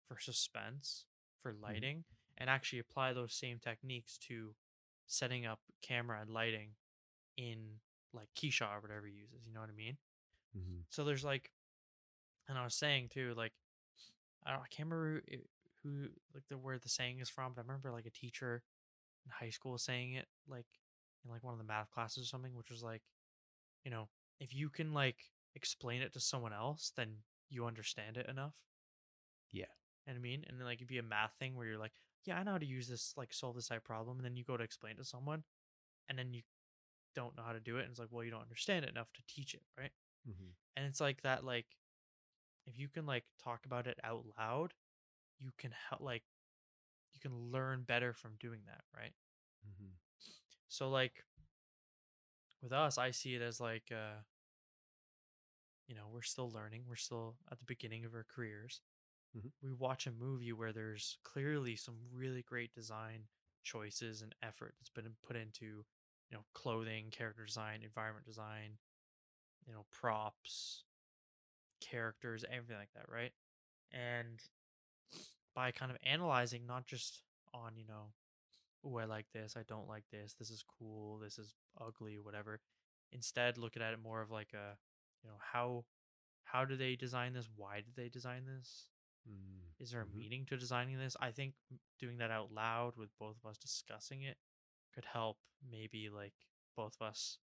for 0.08 0.20
suspense, 0.20 1.06
for 1.42 1.54
lighting, 1.54 2.04
and 2.38 2.50
actually 2.50 2.80
apply 2.80 3.14
those 3.14 3.34
same 3.34 3.60
techniques 3.60 4.18
to 4.18 4.56
setting 5.08 5.46
up 5.46 5.60
camera 5.82 6.22
and 6.22 6.30
lighting 6.30 6.72
in 7.38 7.80
like 8.14 8.30
KeyShot 8.36 8.78
or 8.78 8.82
whatever 8.82 9.08
he 9.08 9.14
uses. 9.14 9.46
You 9.46 9.54
know 9.54 9.62
what 9.62 9.70
I 9.70 9.74
mean? 9.74 9.98
hmm 10.54 10.82
So 10.90 11.04
there's 11.04 11.24
like, 11.24 11.52
and 12.48 12.58
I 12.58 12.64
was 12.64 12.76
saying 12.76 13.10
too, 13.10 13.34
like, 13.36 13.54
I, 14.46 14.52
don't, 14.52 14.62
I 14.62 14.68
can't 14.70 14.90
remember 14.90 15.22
who, 15.30 15.38
who 15.84 16.08
like 16.34 16.44
the 16.50 16.58
where 16.58 16.80
the 16.80 16.90
saying 16.90 17.20
is 17.20 17.30
from, 17.30 17.54
but 17.54 17.62
I 17.62 17.68
remember 17.68 17.92
like 17.92 18.06
a 18.06 18.12
teacher 18.12 18.64
in 19.26 19.32
high 19.32 19.50
school 19.50 19.78
saying 19.78 20.14
it 20.14 20.28
like 20.48 20.68
in 21.26 21.32
like 21.32 21.44
one 21.44 21.54
of 21.54 21.60
the 21.60 21.66
math 21.66 21.92
classes 21.92 22.24
or 22.24 22.28
something, 22.28 22.56
which 22.56 22.70
was 22.72 22.84
like, 22.84 23.04
you 23.84 23.92
know, 23.92 24.10
if 24.40 24.54
you 24.54 24.70
can 24.70 24.94
like 24.94 25.18
explain 25.56 26.02
it 26.02 26.14
to 26.14 26.20
someone 26.20 26.54
else, 26.54 26.92
then 26.96 27.18
you 27.50 27.66
understand 27.66 28.18
it 28.18 28.28
enough. 28.30 28.56
Yeah. 29.52 29.66
You 30.06 30.14
know 30.14 30.20
I 30.20 30.22
mean? 30.22 30.46
And 30.48 30.60
then 30.60 30.66
like 30.66 30.78
it'd 30.78 30.88
be 30.88 31.00
a 31.00 31.04
math 31.04 31.34
thing 31.34 31.56
where 31.56 31.68
you're 31.68 31.78
like, 31.78 31.94
yeah, 32.26 32.38
I 32.38 32.44
know 32.44 32.54
how 32.54 32.58
to 32.58 32.66
use 32.66 32.88
this, 32.88 33.14
like 33.18 33.34
solve 33.34 33.56
this 33.56 33.68
type 33.68 33.84
problem, 33.84 34.18
and 34.18 34.26
then 34.26 34.36
you 34.36 34.44
go 34.44 34.58
to 34.58 34.64
explain 34.64 34.94
it 34.94 34.98
to 34.98 35.06
someone, 35.06 35.44
and 36.10 36.18
then 36.18 36.34
you 36.34 36.42
don't 37.18 37.38
know 37.38 37.44
how 37.44 37.54
to 37.54 37.60
do 37.60 37.78
it, 37.78 37.84
and 37.84 37.92
it's 37.92 38.00
like, 38.00 38.10
well, 38.12 38.24
you 38.26 38.32
don't 38.32 38.44
understand 38.50 38.86
it 38.86 38.92
enough 38.92 39.12
to 39.16 39.24
teach 39.28 39.56
it, 39.56 39.64
right? 39.78 39.92
hmm 40.26 40.52
and 40.78 40.86
it's 40.86 41.02
like 41.02 41.22
that 41.24 41.44
like 41.44 41.66
if 42.66 42.78
you 42.80 42.88
can 42.88 43.06
like 43.06 43.24
talk 43.44 43.66
about 43.66 43.88
it 43.88 44.00
out 44.04 44.26
loud 44.38 44.74
you 45.40 45.52
can 45.58 45.72
help 45.90 46.02
like 46.02 46.24
you 47.14 47.20
can 47.20 47.34
learn 47.52 47.84
better 47.84 48.14
from 48.14 48.34
doing 48.40 48.62
that 48.68 48.82
right 48.96 49.14
hmm 49.64 49.92
so 50.70 50.90
like 50.90 51.24
with 52.62 52.72
us 52.74 52.98
i 52.98 53.12
see 53.12 53.36
it 53.36 53.42
as 53.42 53.60
like 53.60 53.92
uh 53.92 54.22
you 55.88 55.96
know 55.96 56.08
we're 56.12 56.22
still 56.22 56.52
learning 56.52 56.84
we're 56.88 56.96
still 56.96 57.36
at 57.52 57.60
the 57.60 57.66
beginning 57.66 58.06
of 58.06 58.14
our 58.14 58.26
careers 58.34 58.82
Mhm. 59.36 59.52
we 59.62 59.74
watch 59.74 60.08
a 60.08 60.12
movie 60.12 60.54
where 60.54 60.74
there's 60.74 61.18
clearly 61.24 61.76
some 61.76 61.98
really 62.12 62.44
great 62.44 62.74
design 62.74 63.28
choices 63.64 64.22
and 64.22 64.36
effort 64.42 64.76
that's 64.80 64.90
been 64.90 65.16
put 65.24 65.36
into 65.36 65.86
you 66.30 66.38
know 66.38 66.44
clothing 66.54 67.06
character 67.12 67.46
design 67.46 67.82
environment 67.84 68.26
design 68.26 68.78
you 69.66 69.74
know 69.74 69.86
props 69.92 70.84
characters 71.82 72.44
everything 72.52 72.78
like 72.78 72.94
that 72.96 73.10
right 73.10 73.32
and 73.92 74.42
by 75.56 75.72
kind 75.72 75.92
of 75.92 75.98
analyzing 76.04 76.66
not 76.66 76.86
just 76.86 77.22
on 77.54 77.72
you 77.76 77.86
know 77.88 78.12
oh 78.86 78.98
i 78.98 79.06
like 79.06 79.26
this 79.34 79.56
i 79.58 79.64
don't 79.68 79.88
like 79.88 80.04
this 80.12 80.34
this 80.38 80.50
is 80.50 80.64
cool 80.80 81.20
this 81.20 81.38
is 81.38 81.54
ugly 81.82 82.18
whatever 82.20 82.60
instead 83.12 83.58
looking 83.58 83.82
at 83.82 83.94
it 83.94 84.00
more 84.02 84.22
of 84.22 84.32
like 84.32 84.52
a 84.54 84.76
you 85.24 85.30
know 85.30 85.36
how 85.40 85.84
how 86.44 86.66
do 86.66 86.76
they 86.76 86.96
design 86.96 87.34
this 87.34 87.50
why 87.56 87.78
did 87.78 87.96
they 87.96 88.10
design 88.10 88.44
this 88.46 88.90
Mm. 89.30 89.60
is 89.80 89.92
there 89.92 90.02
a 90.02 90.06
Mhm. 90.06 90.16
meaning 90.16 90.46
to 90.46 90.58
designing 90.58 90.98
this 90.98 91.16
i 91.20 91.32
think 91.32 91.54
doing 92.00 92.18
that 92.18 92.32
out 92.32 92.52
loud 92.52 92.96
with 92.98 93.10
both 93.20 93.38
of 93.38 93.46
us 93.50 93.58
discussing 93.58 94.24
it 94.24 94.38
could 94.98 95.06
help 95.06 95.38
maybe 95.72 96.10
like 96.10 96.34
both 96.76 96.96
of 97.00 97.08
us 97.08 97.38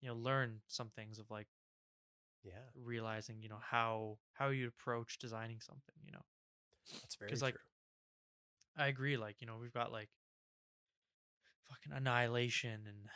you 0.00 0.08
know 0.08 0.14
learn 0.14 0.62
some 0.66 0.88
things 0.88 1.18
of 1.18 1.30
like 1.30 1.48
Yeah, 2.44 2.70
realizing 2.74 3.42
you 3.42 3.48
know 3.50 3.60
how 3.60 4.18
how 4.32 4.48
you 4.48 4.66
approach 4.68 5.18
designing 5.18 5.60
something 5.60 5.94
you 6.04 6.12
know 6.12 6.24
that's 7.02 7.16
very 7.16 7.30
'Cause, 7.30 7.42
like, 7.42 7.54
true. 7.54 7.60
i 8.76 8.86
agree 8.86 9.16
like 9.18 9.36
you 9.40 9.46
know 9.46 9.58
we've 9.60 9.74
got 9.74 9.92
like 9.92 10.08
fucking 11.68 11.92
annihilation 11.92 12.86
and 12.86 13.10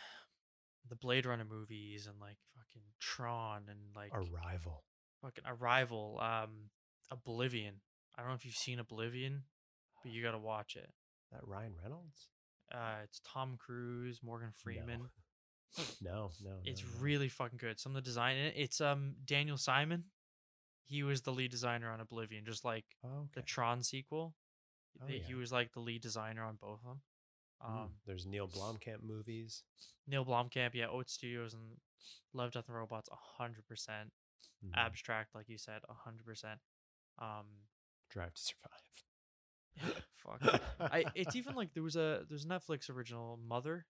the 0.89 0.97
blade 0.97 1.25
runner 1.27 1.45
movies 1.45 2.07
and 2.07 2.21
like 2.21 2.37
fucking 2.55 2.83
tron 3.01 3.62
and 3.71 3.79
like 3.97 4.12
Arrival. 4.12 4.85
fucking 5.23 5.45
arrival 5.47 6.19
um 6.21 6.71
oblivion 7.11 7.81
i 8.17 8.21
don't 8.21 8.29
know 8.31 8.35
if 8.35 8.45
you've 8.45 8.55
seen 8.55 8.79
oblivion 8.79 9.45
but 10.03 10.11
you 10.12 10.23
got 10.23 10.33
to 10.33 10.39
watch 10.39 10.77
it. 10.77 10.91
That 11.31 11.47
Ryan 11.47 11.75
Reynolds? 11.81 12.29
Uh, 12.73 12.97
it's 13.05 13.21
Tom 13.26 13.57
Cruise, 13.59 14.21
Morgan 14.23 14.50
Freeman. 14.55 15.02
No, 16.02 16.31
no. 16.45 16.50
no 16.50 16.57
It's 16.67 16.83
no. 16.83 16.88
really 17.00 17.31
fucking 17.31 17.57
good. 17.57 17.81
Some 17.81 17.93
of 17.93 18.05
the 18.05 18.07
design 18.07 18.37
in 18.37 18.45
it. 18.49 18.55
It's 18.59 18.79
um 18.83 19.14
Daniel 19.25 19.57
Simon. 19.57 20.05
He 20.85 21.02
was 21.02 21.23
the 21.23 21.31
lead 21.33 21.50
designer 21.50 21.91
on 21.91 21.99
Oblivion, 22.00 22.45
just 22.45 22.62
like 22.62 22.85
Oh, 23.02 23.29
the. 23.35 23.41
Tron 23.41 23.83
sequel. 23.83 24.35
Oh, 25.02 25.07
He 25.07 25.23
yeah. 25.26 25.37
was 25.37 25.50
like 25.50 25.73
the 25.73 25.81
lead 25.81 26.02
designer 26.02 26.45
on 26.45 26.57
both 26.61 26.81
of 26.81 26.85
them. 26.88 27.00
Um, 27.64 27.73
Mm, 27.73 27.88
There's 28.07 28.26
Neill 28.26 28.49
Blomkamp 28.49 29.02
movies. 29.02 29.62
Neill 30.07 30.26
Blomkamp, 30.26 30.75
yeah, 30.75 30.88
Oat 30.88 31.09
Studios 31.09 31.55
and 31.55 31.79
Love, 32.35 32.52
Death 32.52 32.64
and 32.69 32.76
Robots, 32.76 33.09
hundred 33.38 33.67
percent. 33.67 34.12
Mhm. 34.62 34.73
Abstract, 34.76 35.35
like 35.35 35.49
you 35.49 35.57
said, 35.57 35.81
hundred 35.88 36.26
percent. 36.26 36.61
Um, 37.19 37.47
Drive 38.11 38.35
to 38.35 38.43
Survive. 38.43 38.81
fuck. 40.17 40.61
I 40.81 41.05
it's 41.14 41.37
even 41.37 41.55
like 41.57 41.73
there 41.75 41.83
was 41.83 41.97
a 41.97 42.25
there's 42.29 42.45
a 42.45 42.49
Netflix 42.49 42.91
original 42.91 43.38
Mother. 43.49 43.87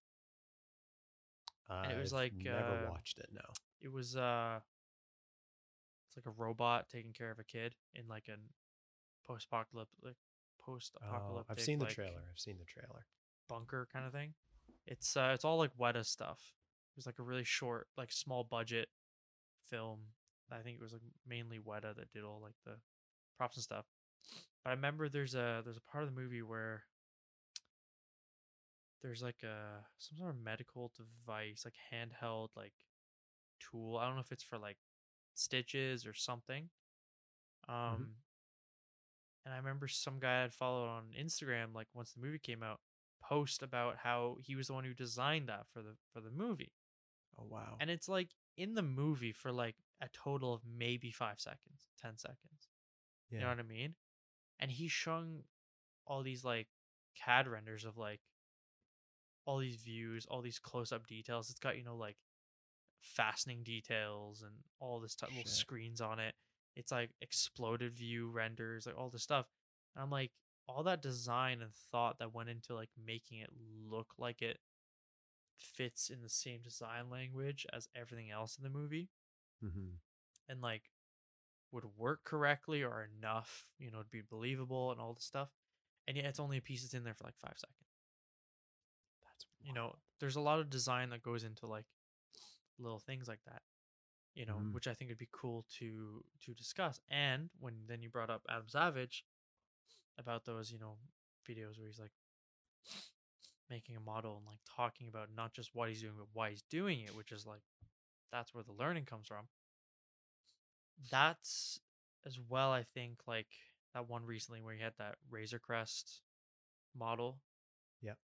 it 1.90 1.98
was 1.98 2.12
I've 2.12 2.18
like, 2.18 2.32
never 2.34 2.86
uh, 2.86 2.90
watched 2.90 3.18
it. 3.18 3.28
No. 3.32 3.40
It 3.80 3.90
was 3.92 4.16
uh 4.16 4.60
it's 6.08 6.16
like 6.16 6.26
a 6.32 6.38
robot 6.42 6.88
taking 6.90 7.12
care 7.12 7.30
of 7.30 7.38
a 7.38 7.44
kid 7.44 7.74
in 7.94 8.06
like 8.08 8.28
an 8.28 8.40
post 9.26 9.46
apocalyptic 9.46 10.16
post 10.60 10.96
Oh, 11.02 11.06
apocalyptic 11.08 11.50
I've 11.50 11.60
seen 11.60 11.78
the 11.78 11.86
like, 11.86 11.94
trailer. 11.94 12.22
I've 12.30 12.38
seen 12.38 12.56
the 12.58 12.64
trailer. 12.64 13.06
bunker 13.48 13.88
kind 13.92 14.06
of 14.06 14.12
thing. 14.12 14.34
It's 14.86 15.16
uh 15.16 15.30
it's 15.34 15.44
all 15.44 15.58
like 15.58 15.76
Weta 15.78 16.04
stuff. 16.04 16.40
It 16.94 16.96
was 16.98 17.06
like 17.06 17.18
a 17.18 17.22
really 17.22 17.44
short, 17.44 17.88
like 17.96 18.12
small 18.12 18.44
budget 18.44 18.88
film. 19.70 20.00
I 20.50 20.58
think 20.58 20.76
it 20.78 20.82
was 20.82 20.92
like 20.92 21.00
mainly 21.26 21.58
Weta 21.58 21.96
that 21.96 22.12
did 22.12 22.22
all 22.24 22.40
like 22.42 22.56
the 22.66 22.74
props 23.38 23.56
and 23.56 23.62
stuff. 23.62 23.86
But 24.64 24.70
I 24.70 24.74
remember 24.74 25.08
there's 25.08 25.34
a 25.34 25.62
there's 25.64 25.76
a 25.76 25.90
part 25.90 26.04
of 26.04 26.14
the 26.14 26.20
movie 26.20 26.42
where 26.42 26.84
there's 29.02 29.22
like 29.22 29.42
a 29.42 29.84
some 29.98 30.16
sort 30.18 30.30
of 30.30 30.40
medical 30.40 30.92
device, 30.96 31.64
like 31.64 31.74
handheld 31.92 32.48
like 32.56 32.74
tool. 33.60 33.96
I 33.96 34.06
don't 34.06 34.14
know 34.14 34.20
if 34.20 34.32
it's 34.32 34.42
for 34.44 34.58
like 34.58 34.78
stitches 35.34 36.06
or 36.06 36.14
something. 36.14 36.68
Um 37.68 38.16
and 39.44 39.52
I 39.52 39.56
remember 39.56 39.88
some 39.88 40.20
guy 40.20 40.44
I'd 40.44 40.54
followed 40.54 40.88
on 40.88 41.04
Instagram, 41.20 41.74
like 41.74 41.88
once 41.94 42.12
the 42.12 42.20
movie 42.20 42.38
came 42.38 42.62
out, 42.62 42.80
post 43.22 43.62
about 43.62 43.96
how 43.96 44.36
he 44.40 44.54
was 44.54 44.68
the 44.68 44.74
one 44.74 44.84
who 44.84 44.94
designed 44.94 45.48
that 45.48 45.66
for 45.72 45.82
the 45.82 45.96
for 46.12 46.20
the 46.20 46.30
movie. 46.30 46.72
Oh 47.38 47.44
wow. 47.48 47.76
And 47.80 47.90
it's 47.90 48.08
like 48.08 48.28
in 48.56 48.74
the 48.74 48.82
movie 48.82 49.32
for 49.32 49.50
like 49.50 49.76
a 50.00 50.08
total 50.12 50.54
of 50.54 50.62
maybe 50.64 51.10
five 51.10 51.40
seconds, 51.40 51.88
ten 52.00 52.16
seconds. 52.18 52.68
yeah. 53.30 53.38
You 53.38 53.44
know 53.44 53.50
what 53.50 53.58
I 53.58 53.62
mean? 53.62 53.94
And 54.62 54.70
he's 54.70 54.92
showing 54.92 55.44
all 56.06 56.22
these 56.22 56.44
like 56.44 56.68
CAD 57.16 57.48
renders 57.48 57.84
of 57.84 57.98
like 57.98 58.20
all 59.46 59.58
these 59.58 59.76
views, 59.76 60.26
all 60.30 60.42
these 60.42 60.58
close 60.60 60.92
up 60.92 61.06
details. 61.06 61.50
It's 61.50 61.60
got, 61.60 61.76
you 61.76 61.84
know, 61.84 61.96
like 61.96 62.16
fastening 63.00 63.64
details 63.64 64.42
and 64.42 64.52
all 64.80 65.00
this 65.00 65.16
type 65.16 65.30
little 65.30 65.44
screens 65.50 66.00
on 66.00 66.20
it. 66.20 66.34
It's 66.76 66.92
like 66.92 67.10
exploded 67.20 67.92
view 67.94 68.30
renders, 68.30 68.86
like 68.86 68.98
all 68.98 69.10
this 69.10 69.22
stuff. 69.24 69.46
And 69.96 70.02
I'm 70.04 70.10
like, 70.10 70.32
all 70.68 70.84
that 70.84 71.02
design 71.02 71.60
and 71.62 71.72
thought 71.90 72.18
that 72.20 72.34
went 72.34 72.48
into 72.50 72.74
like 72.74 72.90
making 73.04 73.40
it 73.40 73.50
look 73.90 74.14
like 74.18 74.42
it 74.42 74.58
fits 75.58 76.10
in 76.10 76.22
the 76.22 76.28
same 76.30 76.60
design 76.62 77.10
language 77.10 77.66
as 77.72 77.88
everything 77.94 78.30
else 78.30 78.56
in 78.56 78.64
the 78.64 78.70
movie 78.70 79.08
hmm 79.62 79.96
and 80.48 80.60
like 80.60 80.90
would 81.72 81.84
work 81.96 82.24
correctly 82.24 82.82
or 82.84 83.08
enough, 83.18 83.66
you 83.78 83.90
know, 83.90 84.02
to 84.02 84.08
be 84.10 84.22
believable 84.22 84.92
and 84.92 85.00
all 85.00 85.14
this 85.14 85.24
stuff. 85.24 85.50
And 86.06 86.16
yet 86.16 86.26
it's 86.26 86.40
only 86.40 86.58
a 86.58 86.62
piece 86.62 86.82
that's 86.82 86.94
in 86.94 87.04
there 87.04 87.14
for 87.14 87.24
like 87.24 87.38
five 87.38 87.56
seconds. 87.58 87.88
That's 89.24 89.46
You 89.60 89.72
know, 89.72 89.96
there's 90.20 90.36
a 90.36 90.40
lot 90.40 90.60
of 90.60 90.70
design 90.70 91.10
that 91.10 91.22
goes 91.22 91.44
into 91.44 91.66
like 91.66 91.86
little 92.78 92.98
things 93.00 93.28
like 93.28 93.42
that. 93.46 93.62
You 94.34 94.46
know, 94.46 94.58
Mhm. 94.58 94.72
which 94.72 94.86
I 94.88 94.94
think 94.94 95.10
would 95.10 95.18
be 95.18 95.28
cool 95.32 95.64
to 95.78 96.24
to 96.42 96.54
discuss. 96.54 97.00
And 97.08 97.50
when 97.60 97.86
then 97.86 98.02
you 98.02 98.10
brought 98.10 98.30
up 98.30 98.46
Adam 98.48 98.68
Savage 98.68 99.24
about 100.18 100.44
those, 100.44 100.72
you 100.72 100.78
know, 100.78 100.98
videos 101.48 101.78
where 101.78 101.86
he's 101.88 102.00
like 102.00 102.12
making 103.70 103.96
a 103.96 104.00
model 104.00 104.36
and 104.36 104.46
like 104.46 104.60
talking 104.76 105.08
about 105.08 105.28
not 105.34 105.52
just 105.52 105.74
what 105.74 105.88
he's 105.88 106.00
doing, 106.02 106.14
but 106.18 106.28
why 106.32 106.50
he's 106.50 106.62
doing 106.62 107.00
it, 107.00 107.14
which 107.14 107.32
is 107.32 107.46
like 107.46 107.62
that's 108.32 108.54
where 108.54 108.64
the 108.64 108.72
learning 108.72 109.04
comes 109.06 109.26
from. 109.28 109.48
That's 111.10 111.80
as 112.26 112.38
well, 112.48 112.72
I 112.72 112.84
think, 112.94 113.20
like 113.26 113.48
that 113.94 114.08
one 114.08 114.24
recently 114.24 114.60
where 114.60 114.74
he 114.74 114.82
had 114.82 114.94
that 114.98 115.16
Razor 115.30 115.58
Crest 115.58 116.20
model. 116.96 117.38
Yep. 118.00 118.18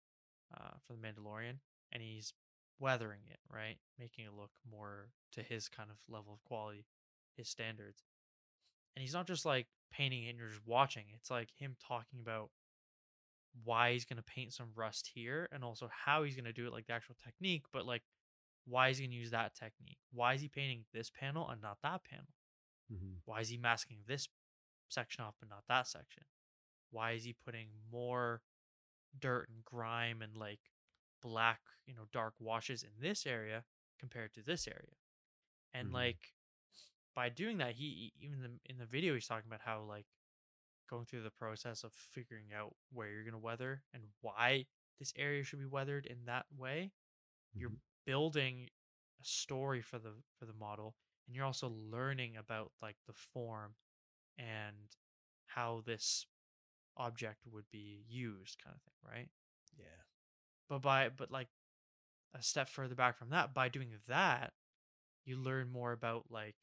Uh, 0.56 0.70
for 0.86 0.94
the 0.94 0.98
Mandalorian, 0.98 1.58
and 1.92 2.02
he's 2.02 2.32
weathering 2.78 3.20
it, 3.28 3.38
right? 3.52 3.76
Making 3.98 4.26
it 4.26 4.32
look 4.34 4.50
more 4.70 5.10
to 5.32 5.42
his 5.42 5.68
kind 5.68 5.90
of 5.90 5.96
level 6.08 6.32
of 6.32 6.44
quality, 6.44 6.86
his 7.36 7.48
standards. 7.48 8.02
And 8.96 9.02
he's 9.02 9.14
not 9.14 9.26
just 9.26 9.44
like 9.44 9.66
painting 9.92 10.24
it 10.24 10.30
and 10.30 10.38
you're 10.38 10.48
just 10.48 10.66
watching. 10.66 11.04
It's 11.14 11.30
like 11.30 11.50
him 11.58 11.76
talking 11.86 12.20
about 12.20 12.50
why 13.64 13.92
he's 13.92 14.04
gonna 14.04 14.22
paint 14.22 14.52
some 14.52 14.68
rust 14.74 15.10
here 15.14 15.48
and 15.52 15.64
also 15.64 15.90
how 15.92 16.22
he's 16.22 16.36
gonna 16.36 16.52
do 16.52 16.66
it, 16.66 16.72
like 16.72 16.86
the 16.86 16.92
actual 16.92 17.16
technique, 17.22 17.64
but 17.72 17.86
like 17.86 18.02
why 18.66 18.88
is 18.88 18.98
he 18.98 19.06
gonna 19.06 19.16
use 19.16 19.30
that 19.30 19.54
technique? 19.54 19.98
Why 20.12 20.34
is 20.34 20.40
he 20.40 20.48
painting 20.48 20.84
this 20.92 21.10
panel 21.10 21.48
and 21.48 21.60
not 21.60 21.78
that 21.82 22.04
panel? 22.04 22.26
Mhm. 22.90 23.20
Why 23.24 23.40
is 23.40 23.48
he 23.48 23.56
masking 23.58 24.00
this 24.06 24.28
section 24.88 25.24
off 25.24 25.36
but 25.40 25.48
not 25.48 25.64
that 25.68 25.86
section? 25.88 26.24
Why 26.90 27.12
is 27.12 27.24
he 27.24 27.34
putting 27.34 27.68
more 27.90 28.42
dirt 29.18 29.48
and 29.50 29.64
grime 29.64 30.22
and 30.22 30.36
like 30.36 30.60
black, 31.22 31.60
you 31.86 31.94
know, 31.94 32.06
dark 32.12 32.34
washes 32.40 32.82
in 32.82 32.90
this 33.00 33.26
area 33.26 33.64
compared 33.98 34.34
to 34.34 34.42
this 34.42 34.66
area? 34.68 34.96
And 35.74 35.90
Mhm. 35.90 35.92
like 35.92 36.34
by 37.14 37.28
doing 37.28 37.58
that, 37.58 37.74
he 37.74 38.12
even 38.20 38.40
the, 38.42 38.50
in 38.66 38.78
the 38.78 38.86
video 38.86 39.14
he's 39.14 39.26
talking 39.26 39.48
about 39.48 39.62
how 39.62 39.82
like 39.82 40.06
going 40.88 41.06
through 41.06 41.22
the 41.22 41.30
process 41.30 41.84
of 41.84 41.92
figuring 41.92 42.52
out 42.54 42.74
where 42.92 43.10
you're 43.10 43.24
gonna 43.24 43.38
weather 43.38 43.82
and 43.94 44.04
why 44.20 44.66
this 44.98 45.12
area 45.16 45.42
should 45.44 45.58
be 45.60 45.66
weathered 45.66 46.06
in 46.06 46.24
that 46.26 46.46
way. 46.56 46.92
You're 47.58 47.72
Mhm. 47.72 47.78
building 48.06 48.68
a 49.20 49.24
story 49.24 49.82
for 49.82 49.98
the 49.98 50.14
for 50.38 50.46
the 50.46 50.54
model 50.54 50.96
and 51.28 51.36
you're 51.36 51.46
also 51.46 51.72
learning 51.92 52.36
about 52.38 52.72
like 52.82 52.96
the 53.06 53.14
form 53.14 53.74
and 54.38 54.76
how 55.46 55.82
this 55.86 56.26
object 56.96 57.40
would 57.50 57.70
be 57.70 58.04
used 58.08 58.58
kind 58.62 58.74
of 58.76 58.82
thing 58.82 58.94
right 59.18 59.28
Yeah. 59.78 59.84
but 60.68 60.82
by 60.82 61.10
but 61.10 61.30
like 61.30 61.48
a 62.34 62.42
step 62.42 62.68
further 62.68 62.94
back 62.94 63.18
from 63.18 63.30
that 63.30 63.54
by 63.54 63.68
doing 63.68 63.90
that 64.08 64.52
you 65.26 65.36
learn 65.38 65.70
more 65.70 65.92
about 65.92 66.26
like 66.30 66.56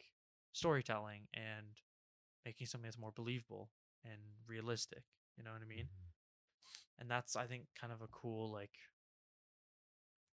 storytelling 0.54 1.28
and 1.34 1.68
making 2.46 2.68
something 2.68 2.86
that's 2.88 2.98
more 3.00 3.14
believable 3.16 3.70
and 4.06 4.20
realistic 4.48 5.04
you 5.38 5.44
know 5.44 5.52
what 5.52 5.62
i 5.62 5.66
mean 5.66 5.86
Mhm. 5.86 6.12
and 7.00 7.12
that's 7.12 7.36
i 7.36 7.46
think 7.46 7.68
kind 7.80 7.94
of 7.94 8.02
a 8.02 8.08
cool 8.08 8.52
like 8.52 8.78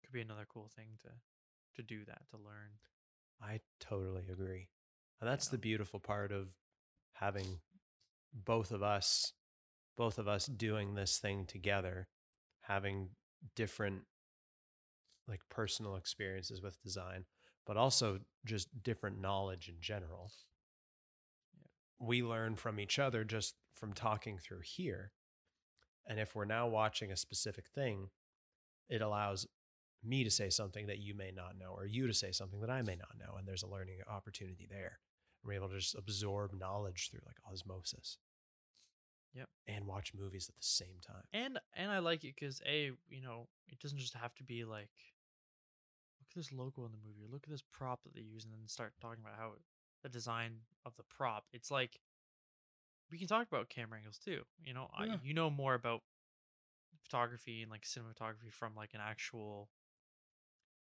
could 0.04 0.12
be 0.14 0.22
another 0.22 0.46
cool 0.48 0.70
thing 0.76 0.98
to 1.04 1.10
to 1.76 1.84
do 1.84 2.04
that 2.06 2.22
to 2.30 2.38
learn 2.38 2.72
I 3.42 3.60
totally 3.80 4.26
agree. 4.32 4.68
And 5.22 5.30
that's 5.30 5.50
know? 5.50 5.56
the 5.56 5.62
beautiful 5.62 6.00
part 6.00 6.32
of 6.32 6.56
having 7.14 7.60
both 8.34 8.72
of 8.72 8.84
us 8.84 9.34
both 10.00 10.18
of 10.18 10.30
us 10.30 10.46
doing 10.46 10.96
this 10.96 11.18
thing 11.18 11.46
together, 11.46 12.08
having 12.62 13.10
different 13.54 14.04
like 15.28 15.42
personal 15.50 15.98
experiences 15.98 16.62
with 16.62 16.82
design, 16.82 17.26
but 17.68 17.76
also 17.76 18.20
just 18.46 18.70
different 18.82 19.20
knowledge 19.20 19.68
in 19.68 19.76
general. 19.82 20.32
We 22.00 22.24
learn 22.24 22.56
from 22.56 22.80
each 22.80 22.98
other 22.98 23.26
just 23.26 23.56
from 23.76 23.92
talking 23.92 24.38
through 24.38 24.62
here. 24.64 25.12
And 26.08 26.18
if 26.18 26.34
we're 26.34 26.46
now 26.46 26.70
watching 26.70 27.12
a 27.12 27.18
specific 27.18 27.68
thing, 27.68 28.08
it 28.88 29.02
allows 29.02 29.48
me 30.04 30.24
to 30.24 30.32
say 30.32 30.50
something 30.50 30.88
that 30.88 31.00
you 31.00 31.14
may 31.14 31.32
not 31.32 31.58
know, 31.58 31.74
or 31.76 31.86
you 31.86 32.08
to 32.08 32.14
say 32.14 32.32
something 32.32 32.62
that 32.62 32.70
I 32.70 32.82
may 32.82 32.96
not 32.96 33.18
know. 33.20 33.36
And 33.38 33.48
there's 33.48 33.64
a 33.64 33.68
learning 33.68 33.98
opportunity 34.10 34.68
there. 34.70 35.00
We're 35.44 35.54
able 35.54 35.70
to 35.70 35.78
just 35.80 35.96
absorb 35.96 36.54
knowledge 36.58 37.10
through 37.12 37.22
like 37.26 37.38
osmosis. 37.52 38.18
Yep. 39.34 39.48
And 39.68 39.86
watch 39.86 40.14
movies 40.18 40.50
at 40.50 40.56
the 40.56 40.64
same 40.66 40.98
time. 41.06 41.24
and 41.34 41.60
and 41.76 41.92
I 41.92 42.00
like 42.00 42.24
it 42.24 42.34
because 42.36 42.62
a 42.66 42.92
you 43.10 43.22
know 43.22 43.48
it 43.68 43.80
doesn't 43.80 44.00
just 44.00 44.16
have 44.16 44.34
to 44.36 44.44
be 44.44 44.64
like 44.64 44.90
look 46.20 46.28
at 46.32 46.36
this 46.36 46.52
logo 46.52 46.84
in 46.86 46.92
the 46.92 46.98
movie 47.06 47.24
or 47.24 47.32
look 47.32 47.44
at 47.44 47.50
this 47.50 47.64
prop 47.72 48.04
that 48.04 48.16
they 48.16 48.22
use 48.22 48.44
and 48.44 48.54
then 48.54 48.68
start 48.68 48.94
talking 49.00 49.20
about 49.24 49.38
how 49.38 49.52
the 50.02 50.10
design 50.10 50.54
of 50.86 50.96
the 50.98 51.04
prop. 51.04 51.46
It's 51.54 51.70
like 51.70 52.00
we 53.12 53.20
can 53.20 53.28
talk 53.28 53.48
about 53.48 53.70
camera 53.70 54.00
angles 54.00 54.18
too. 54.18 54.42
You 54.64 54.74
know, 54.74 54.90
Yeah. 55.00 55.14
I, 55.14 55.20
you 55.24 55.34
know 55.36 55.50
more 55.50 55.76
about 55.76 56.02
photography 57.04 57.62
and 57.62 57.70
like 57.72 57.84
cinematography 57.84 58.52
from 58.52 58.74
like 58.76 58.94
an 58.94 59.02
actual 59.04 59.70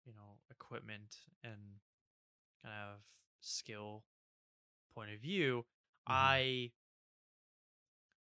you 0.08 0.14
know 0.14 0.40
equipment 0.50 1.18
and 1.44 1.60
kind 2.62 2.74
of 2.94 3.00
skill 3.40 4.04
point 4.94 5.12
of 5.12 5.20
view. 5.20 5.64
Mhm. 6.08 6.14
I 6.14 6.72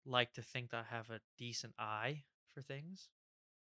like 0.06 0.32
to 0.34 0.42
think 0.42 0.70
that 0.70 0.86
I 0.90 0.94
have 0.96 1.10
a 1.10 1.20
decent 1.36 1.74
eye 1.78 2.24
for 2.54 2.62
things. 2.62 3.08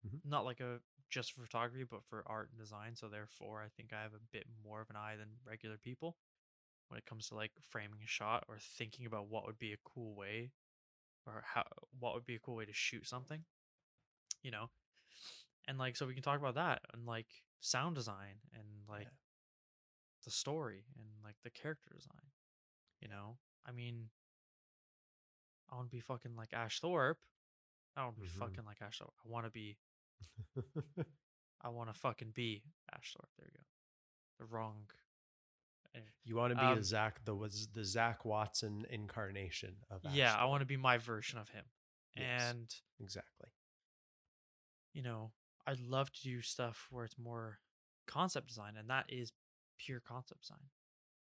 Mhm. 0.04 0.24
Not 0.24 0.44
like 0.44 0.60
a 0.60 0.80
just 1.10 1.32
for 1.32 1.42
photography, 1.42 1.84
but 1.84 2.04
for 2.04 2.24
art 2.26 2.50
and 2.50 2.58
design. 2.58 2.96
So 2.96 3.08
therefore, 3.08 3.62
I 3.62 3.68
think 3.70 3.92
I 3.92 4.02
have 4.02 4.14
a 4.14 4.20
bit 4.32 4.46
more 4.64 4.80
of 4.82 4.90
an 4.90 4.96
eye 4.96 5.16
than 5.16 5.38
regular 5.44 5.78
people 5.78 6.18
when 6.88 6.98
it 6.98 7.06
comes 7.06 7.28
to 7.28 7.36
like 7.36 7.52
framing 7.60 8.02
a 8.02 8.08
shot 8.08 8.44
or 8.48 8.58
thinking 8.58 9.06
about 9.06 9.28
what 9.28 9.46
would 9.46 9.58
be 9.58 9.72
a 9.74 9.78
cool 9.84 10.14
way 10.14 10.52
or 11.26 11.44
how 11.46 11.64
what 11.98 12.14
would 12.14 12.26
be 12.26 12.36
a 12.36 12.40
cool 12.40 12.56
way 12.56 12.66
to 12.66 12.72
shoot 12.72 13.06
something. 13.08 13.44
You 14.42 14.52
know, 14.52 14.70
and 15.66 15.78
like 15.78 15.96
so 15.96 16.06
we 16.06 16.14
can 16.14 16.22
talk 16.22 16.38
about 16.40 16.54
that 16.56 16.82
and 16.94 17.06
like 17.06 17.28
sound 17.60 17.94
design 17.94 18.36
and 18.52 18.64
like 18.88 19.04
Yeah. 19.04 19.10
the 20.24 20.30
story 20.30 20.84
and 20.96 21.06
like 21.24 21.36
the 21.42 21.50
character 21.50 21.90
design. 21.94 22.30
You 23.00 23.08
know, 23.08 23.38
I 23.64 23.72
mean, 23.72 24.10
I 25.70 25.76
want 25.76 25.88
to 25.90 25.96
be 25.96 26.00
fucking 26.00 26.36
like 26.36 26.52
Ash 26.52 26.80
Thorpe. 26.80 27.20
I 27.96 28.00
don't 28.00 28.06
want 28.08 28.16
to 28.16 28.22
be 28.22 28.28
Mhm. 28.28 28.38
fucking 28.38 28.64
like 28.64 28.82
Ash 28.82 28.98
Thorpe. 28.98 29.14
I 29.24 29.28
want 29.28 29.46
to 29.46 29.50
be. 29.50 29.78
I 31.60 31.68
want 31.68 31.92
to 31.92 31.98
fucking 31.98 32.30
be 32.32 32.62
Ash 32.92 33.12
Thorpe. 33.12 33.30
There 33.36 33.48
you 33.48 33.58
go. 33.58 33.64
The 34.38 34.44
wrong. 34.46 34.90
anyway. 35.94 36.10
you 36.24 36.36
want 36.36 36.50
to 36.50 36.56
be 36.56 36.60
Um, 36.62 36.76
the 36.76 36.84
Zak 36.84 37.24
the 37.24 37.34
was 37.34 37.68
the 37.68 37.82
Zak 37.84 38.24
Watson 38.26 38.84
incarnation 38.90 39.82
of 39.88 40.04
Yeah, 40.12 40.34
I 40.36 40.44
want 40.44 40.60
to 40.60 40.66
be 40.66 40.76
my 40.76 40.98
version 40.98 41.38
of 41.38 41.48
him. 41.48 41.64
Yes. 42.14 42.42
And 42.52 42.74
exactly. 42.98 43.48
you 44.92 45.00
know, 45.02 45.32
I'd 45.66 45.80
love 45.80 46.12
to 46.12 46.22
do 46.22 46.40
stuff 46.42 46.86
where 46.90 47.04
it's 47.04 47.18
more 47.18 47.58
concept 48.06 48.48
design, 48.48 48.74
and 48.78 48.88
that 48.90 49.06
is 49.08 49.32
pure 49.78 50.00
concept 50.00 50.42
design. 50.42 50.58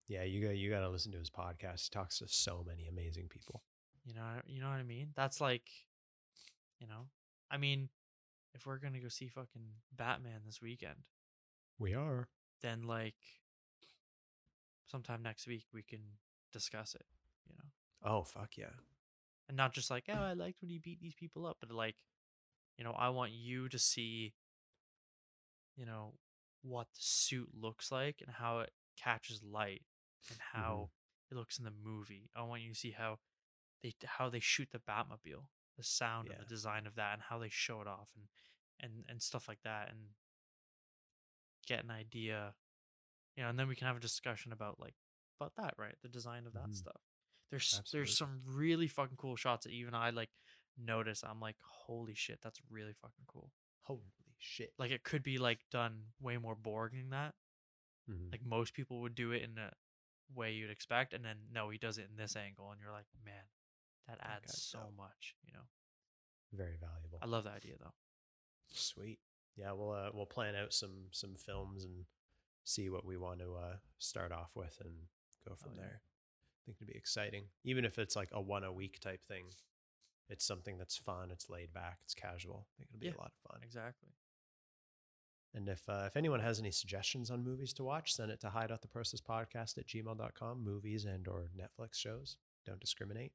Yeah, 0.08 0.24
you 0.24 0.44
got 0.46 0.56
you 0.56 0.68
got 0.70 0.80
to 0.80 0.90
listen 0.90 1.12
to 1.12 1.18
his 1.18 1.30
podcast. 1.30 1.84
He 1.84 1.90
talks 1.94 2.18
to 2.18 2.28
so 2.28 2.62
many 2.66 2.86
amazing 2.86 3.28
people. 3.28 3.62
You 4.04 4.12
know, 4.14 4.26
you 4.46 4.60
know 4.60 4.68
what 4.68 4.76
I 4.78 4.82
mean? 4.82 5.08
That's 5.16 5.40
like, 5.40 5.66
you 6.78 6.86
know, 6.86 7.06
I 7.50 7.56
mean, 7.56 7.88
if 8.54 8.66
we're 8.66 8.76
gonna 8.78 9.00
go 9.00 9.08
see 9.08 9.28
fucking 9.28 9.62
Batman 9.96 10.40
this 10.44 10.60
weekend, 10.60 10.96
We 11.78 11.94
are. 11.94 12.28
then 12.60 12.82
like, 12.82 13.14
sometime 14.86 15.22
next 15.22 15.46
week 15.46 15.64
we 15.72 15.82
can 15.82 16.00
discuss 16.52 16.94
it. 16.94 17.06
You 17.48 17.54
know, 17.56 18.10
Oh 18.10 18.22
fuck 18.22 18.56
yeah. 18.58 18.74
and 19.48 19.56
not 19.56 19.72
just 19.72 19.90
like, 19.90 20.04
oh, 20.08 20.12
I 20.20 20.34
liked 20.34 20.60
when 20.60 20.70
he 20.70 20.78
beat 20.78 21.00
these 21.00 21.14
people 21.14 21.46
up, 21.46 21.56
but 21.60 21.70
like, 21.70 21.96
you 22.78 22.84
know, 22.84 22.92
I 22.92 23.10
want 23.10 23.32
you 23.32 23.68
to 23.68 23.78
see, 23.78 24.34
you 25.76 25.86
know, 25.86 26.14
what 26.62 26.88
the 26.92 27.00
suit 27.00 27.50
looks 27.54 27.90
like 27.92 28.20
and 28.20 28.30
how 28.30 28.60
it 28.60 28.72
catches 28.96 29.42
light 29.42 29.82
and 30.30 30.38
how 30.52 30.90
it 31.30 31.34
looks 31.36 31.58
in 31.58 31.64
the 31.64 31.70
movie. 31.82 32.30
I 32.34 32.42
want 32.42 32.62
you 32.62 32.70
to 32.72 32.78
see 32.78 32.92
how 32.92 33.18
they 33.82 33.94
how 34.04 34.30
they 34.30 34.40
shoot 34.40 34.70
the 34.72 34.80
Batmobile, 34.80 35.46
the 35.76 35.84
sound 35.84 36.30
and 36.30 36.38
the 36.40 36.46
design 36.46 36.86
of 36.86 36.96
that, 36.96 37.14
and 37.14 37.22
how 37.22 37.38
they 37.38 37.50
show 37.50 37.80
it 37.82 37.88
off, 37.88 38.12
and 38.16 38.26
and 38.80 39.04
and 39.08 39.22
stuff 39.22 39.48
like 39.48 39.62
that, 39.64 39.90
and 39.90 40.10
get 41.66 41.84
an 41.84 41.90
idea, 41.90 42.54
you 43.36 43.42
know, 43.42 43.50
and 43.50 43.58
then 43.58 43.68
we 43.68 43.76
can 43.76 43.86
have 43.86 43.96
a 43.96 44.00
discussion 44.00 44.52
about 44.52 44.80
like 44.80 44.94
about 45.40 45.54
that, 45.56 45.74
right? 45.78 45.96
The 46.02 46.08
design 46.08 46.46
of 46.46 46.54
that 46.54 46.68
Mhm. 46.68 46.76
stuff. 46.76 47.02
There's 47.50 47.82
Absolutely. 47.82 47.92
there's 47.92 48.16
some 48.16 48.42
really 48.46 48.88
fucking 48.88 49.16
cool 49.16 49.36
shots 49.36 49.64
that 49.66 49.72
even 49.72 49.94
I 49.94 50.10
like 50.10 50.30
notice. 50.82 51.22
I'm 51.28 51.40
like, 51.40 51.56
holy 51.60 52.14
shit, 52.14 52.40
that's 52.42 52.60
really 52.70 52.94
fucking 53.00 53.24
cool. 53.26 53.50
Holy 53.82 54.12
shit. 54.38 54.72
Like 54.78 54.90
it 54.90 55.04
could 55.04 55.22
be 55.22 55.38
like 55.38 55.60
done 55.70 56.00
way 56.20 56.36
more 56.36 56.54
boring 56.54 56.96
than 56.96 57.10
that. 57.10 57.34
Mhm. 58.10 58.32
Like 58.32 58.44
most 58.44 58.74
people 58.74 59.00
would 59.00 59.14
do 59.14 59.32
it 59.32 59.42
in 59.42 59.58
a 59.58 59.72
way 60.34 60.52
you'd 60.52 60.70
expect, 60.70 61.12
and 61.14 61.24
then 61.24 61.36
no, 61.52 61.70
he 61.70 61.78
does 61.78 61.98
it 61.98 62.08
in 62.10 62.16
this 62.16 62.36
angle, 62.36 62.70
and 62.70 62.80
you're 62.80 62.92
like, 62.92 63.06
man, 63.24 63.44
that 64.08 64.18
adds 64.20 64.62
so 64.62 64.90
much. 64.96 65.34
You 65.46 65.52
know, 65.54 65.66
Very 66.52 66.76
valuable. 66.76 67.18
I 67.22 67.26
love 67.26 67.44
that 67.44 67.56
idea 67.56 67.74
though. 67.78 67.94
Sweet. 68.68 69.20
Yeah, 69.56 69.72
we'll 69.72 69.92
uh, 69.92 70.10
we'll 70.12 70.26
plan 70.26 70.54
out 70.56 70.72
some 70.72 71.08
some 71.12 71.36
films 71.36 71.84
and 71.84 72.04
see 72.64 72.88
what 72.88 73.04
we 73.04 73.16
want 73.16 73.40
to 73.40 73.54
uh, 73.54 73.76
start 73.98 74.32
off 74.32 74.50
with 74.54 74.80
and 74.84 74.92
go 75.46 75.54
from 75.54 75.72
yeah. 75.74 75.82
there. 75.82 76.00
I 76.00 76.60
think 76.64 76.78
it'd 76.78 76.92
be 76.92 76.96
exciting, 76.98 77.44
even 77.64 77.84
if 77.84 77.98
it's 77.98 78.16
like 78.16 78.30
a 78.32 78.40
one 78.40 78.64
a 78.64 78.72
week 78.72 78.98
type 79.00 79.24
thing. 79.24 79.44
It's 80.28 80.44
something 80.46 80.78
that's 80.78 80.96
fun. 80.96 81.30
It's 81.30 81.48
laid 81.50 81.72
back. 81.72 81.98
It's 82.04 82.14
casual. 82.14 82.66
I 82.68 82.72
think 82.78 82.88
it'll 82.90 83.00
be 83.00 83.06
Yeah. 83.06 83.16
a 83.16 83.20
lot 83.20 83.32
of 83.34 83.40
fun. 83.50 83.60
Exactly. 83.62 84.10
And 85.52 85.68
if 85.68 85.88
uh, 85.88 86.04
if 86.06 86.16
anyone 86.16 86.40
has 86.40 86.58
any 86.58 86.70
suggestions 86.72 87.30
on 87.30 87.44
movies 87.44 87.72
to 87.74 87.84
watch, 87.84 88.12
send 88.14 88.30
it 88.32 88.40
to 88.40 88.50
hi.theprocesspodcast 88.50 89.78
at 89.78 89.86
gmail.com. 89.86 90.64
Movies 90.64 91.04
and 91.04 91.28
or 91.28 91.48
Netflix 91.56 91.94
shows. 91.94 92.36
Don't 92.66 92.80
discriminate. 92.80 93.32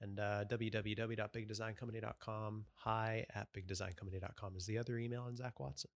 And 0.00 0.18
uh, 0.18 0.44
www.bigdesigncompany.com. 0.50 2.64
Hi 2.76 3.26
at 3.34 3.52
bigdesigncompany.com 3.52 4.56
is 4.56 4.66
the 4.66 4.78
other 4.78 4.98
email. 4.98 5.26
And 5.26 5.36
Zak 5.36 5.60
Watson. 5.60 5.90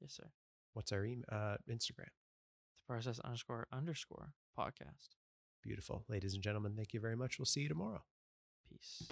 Yes, 0.00 0.12
sir. 0.14 0.30
What's 0.74 0.92
our 0.92 1.04
email? 1.04 1.24
Uh, 1.30 1.56
Instagram. 1.68 2.06
The 2.76 2.84
process 2.86 3.18
underscore 3.20 3.66
underscore 3.72 4.32
podcast. 4.58 5.08
Beautiful. 5.62 6.04
Ladies 6.08 6.34
and 6.34 6.42
gentlemen, 6.42 6.74
thank 6.76 6.94
you 6.94 7.00
very 7.00 7.16
much. 7.16 7.38
We'll 7.38 7.46
see 7.46 7.62
you 7.62 7.68
tomorrow. 7.68 8.02
Peace. 8.70 9.08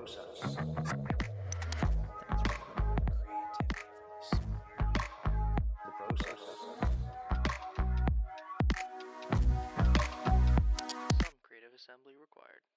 Process. 0.00 0.56
Assembly 11.80 12.12
required. 12.20 12.70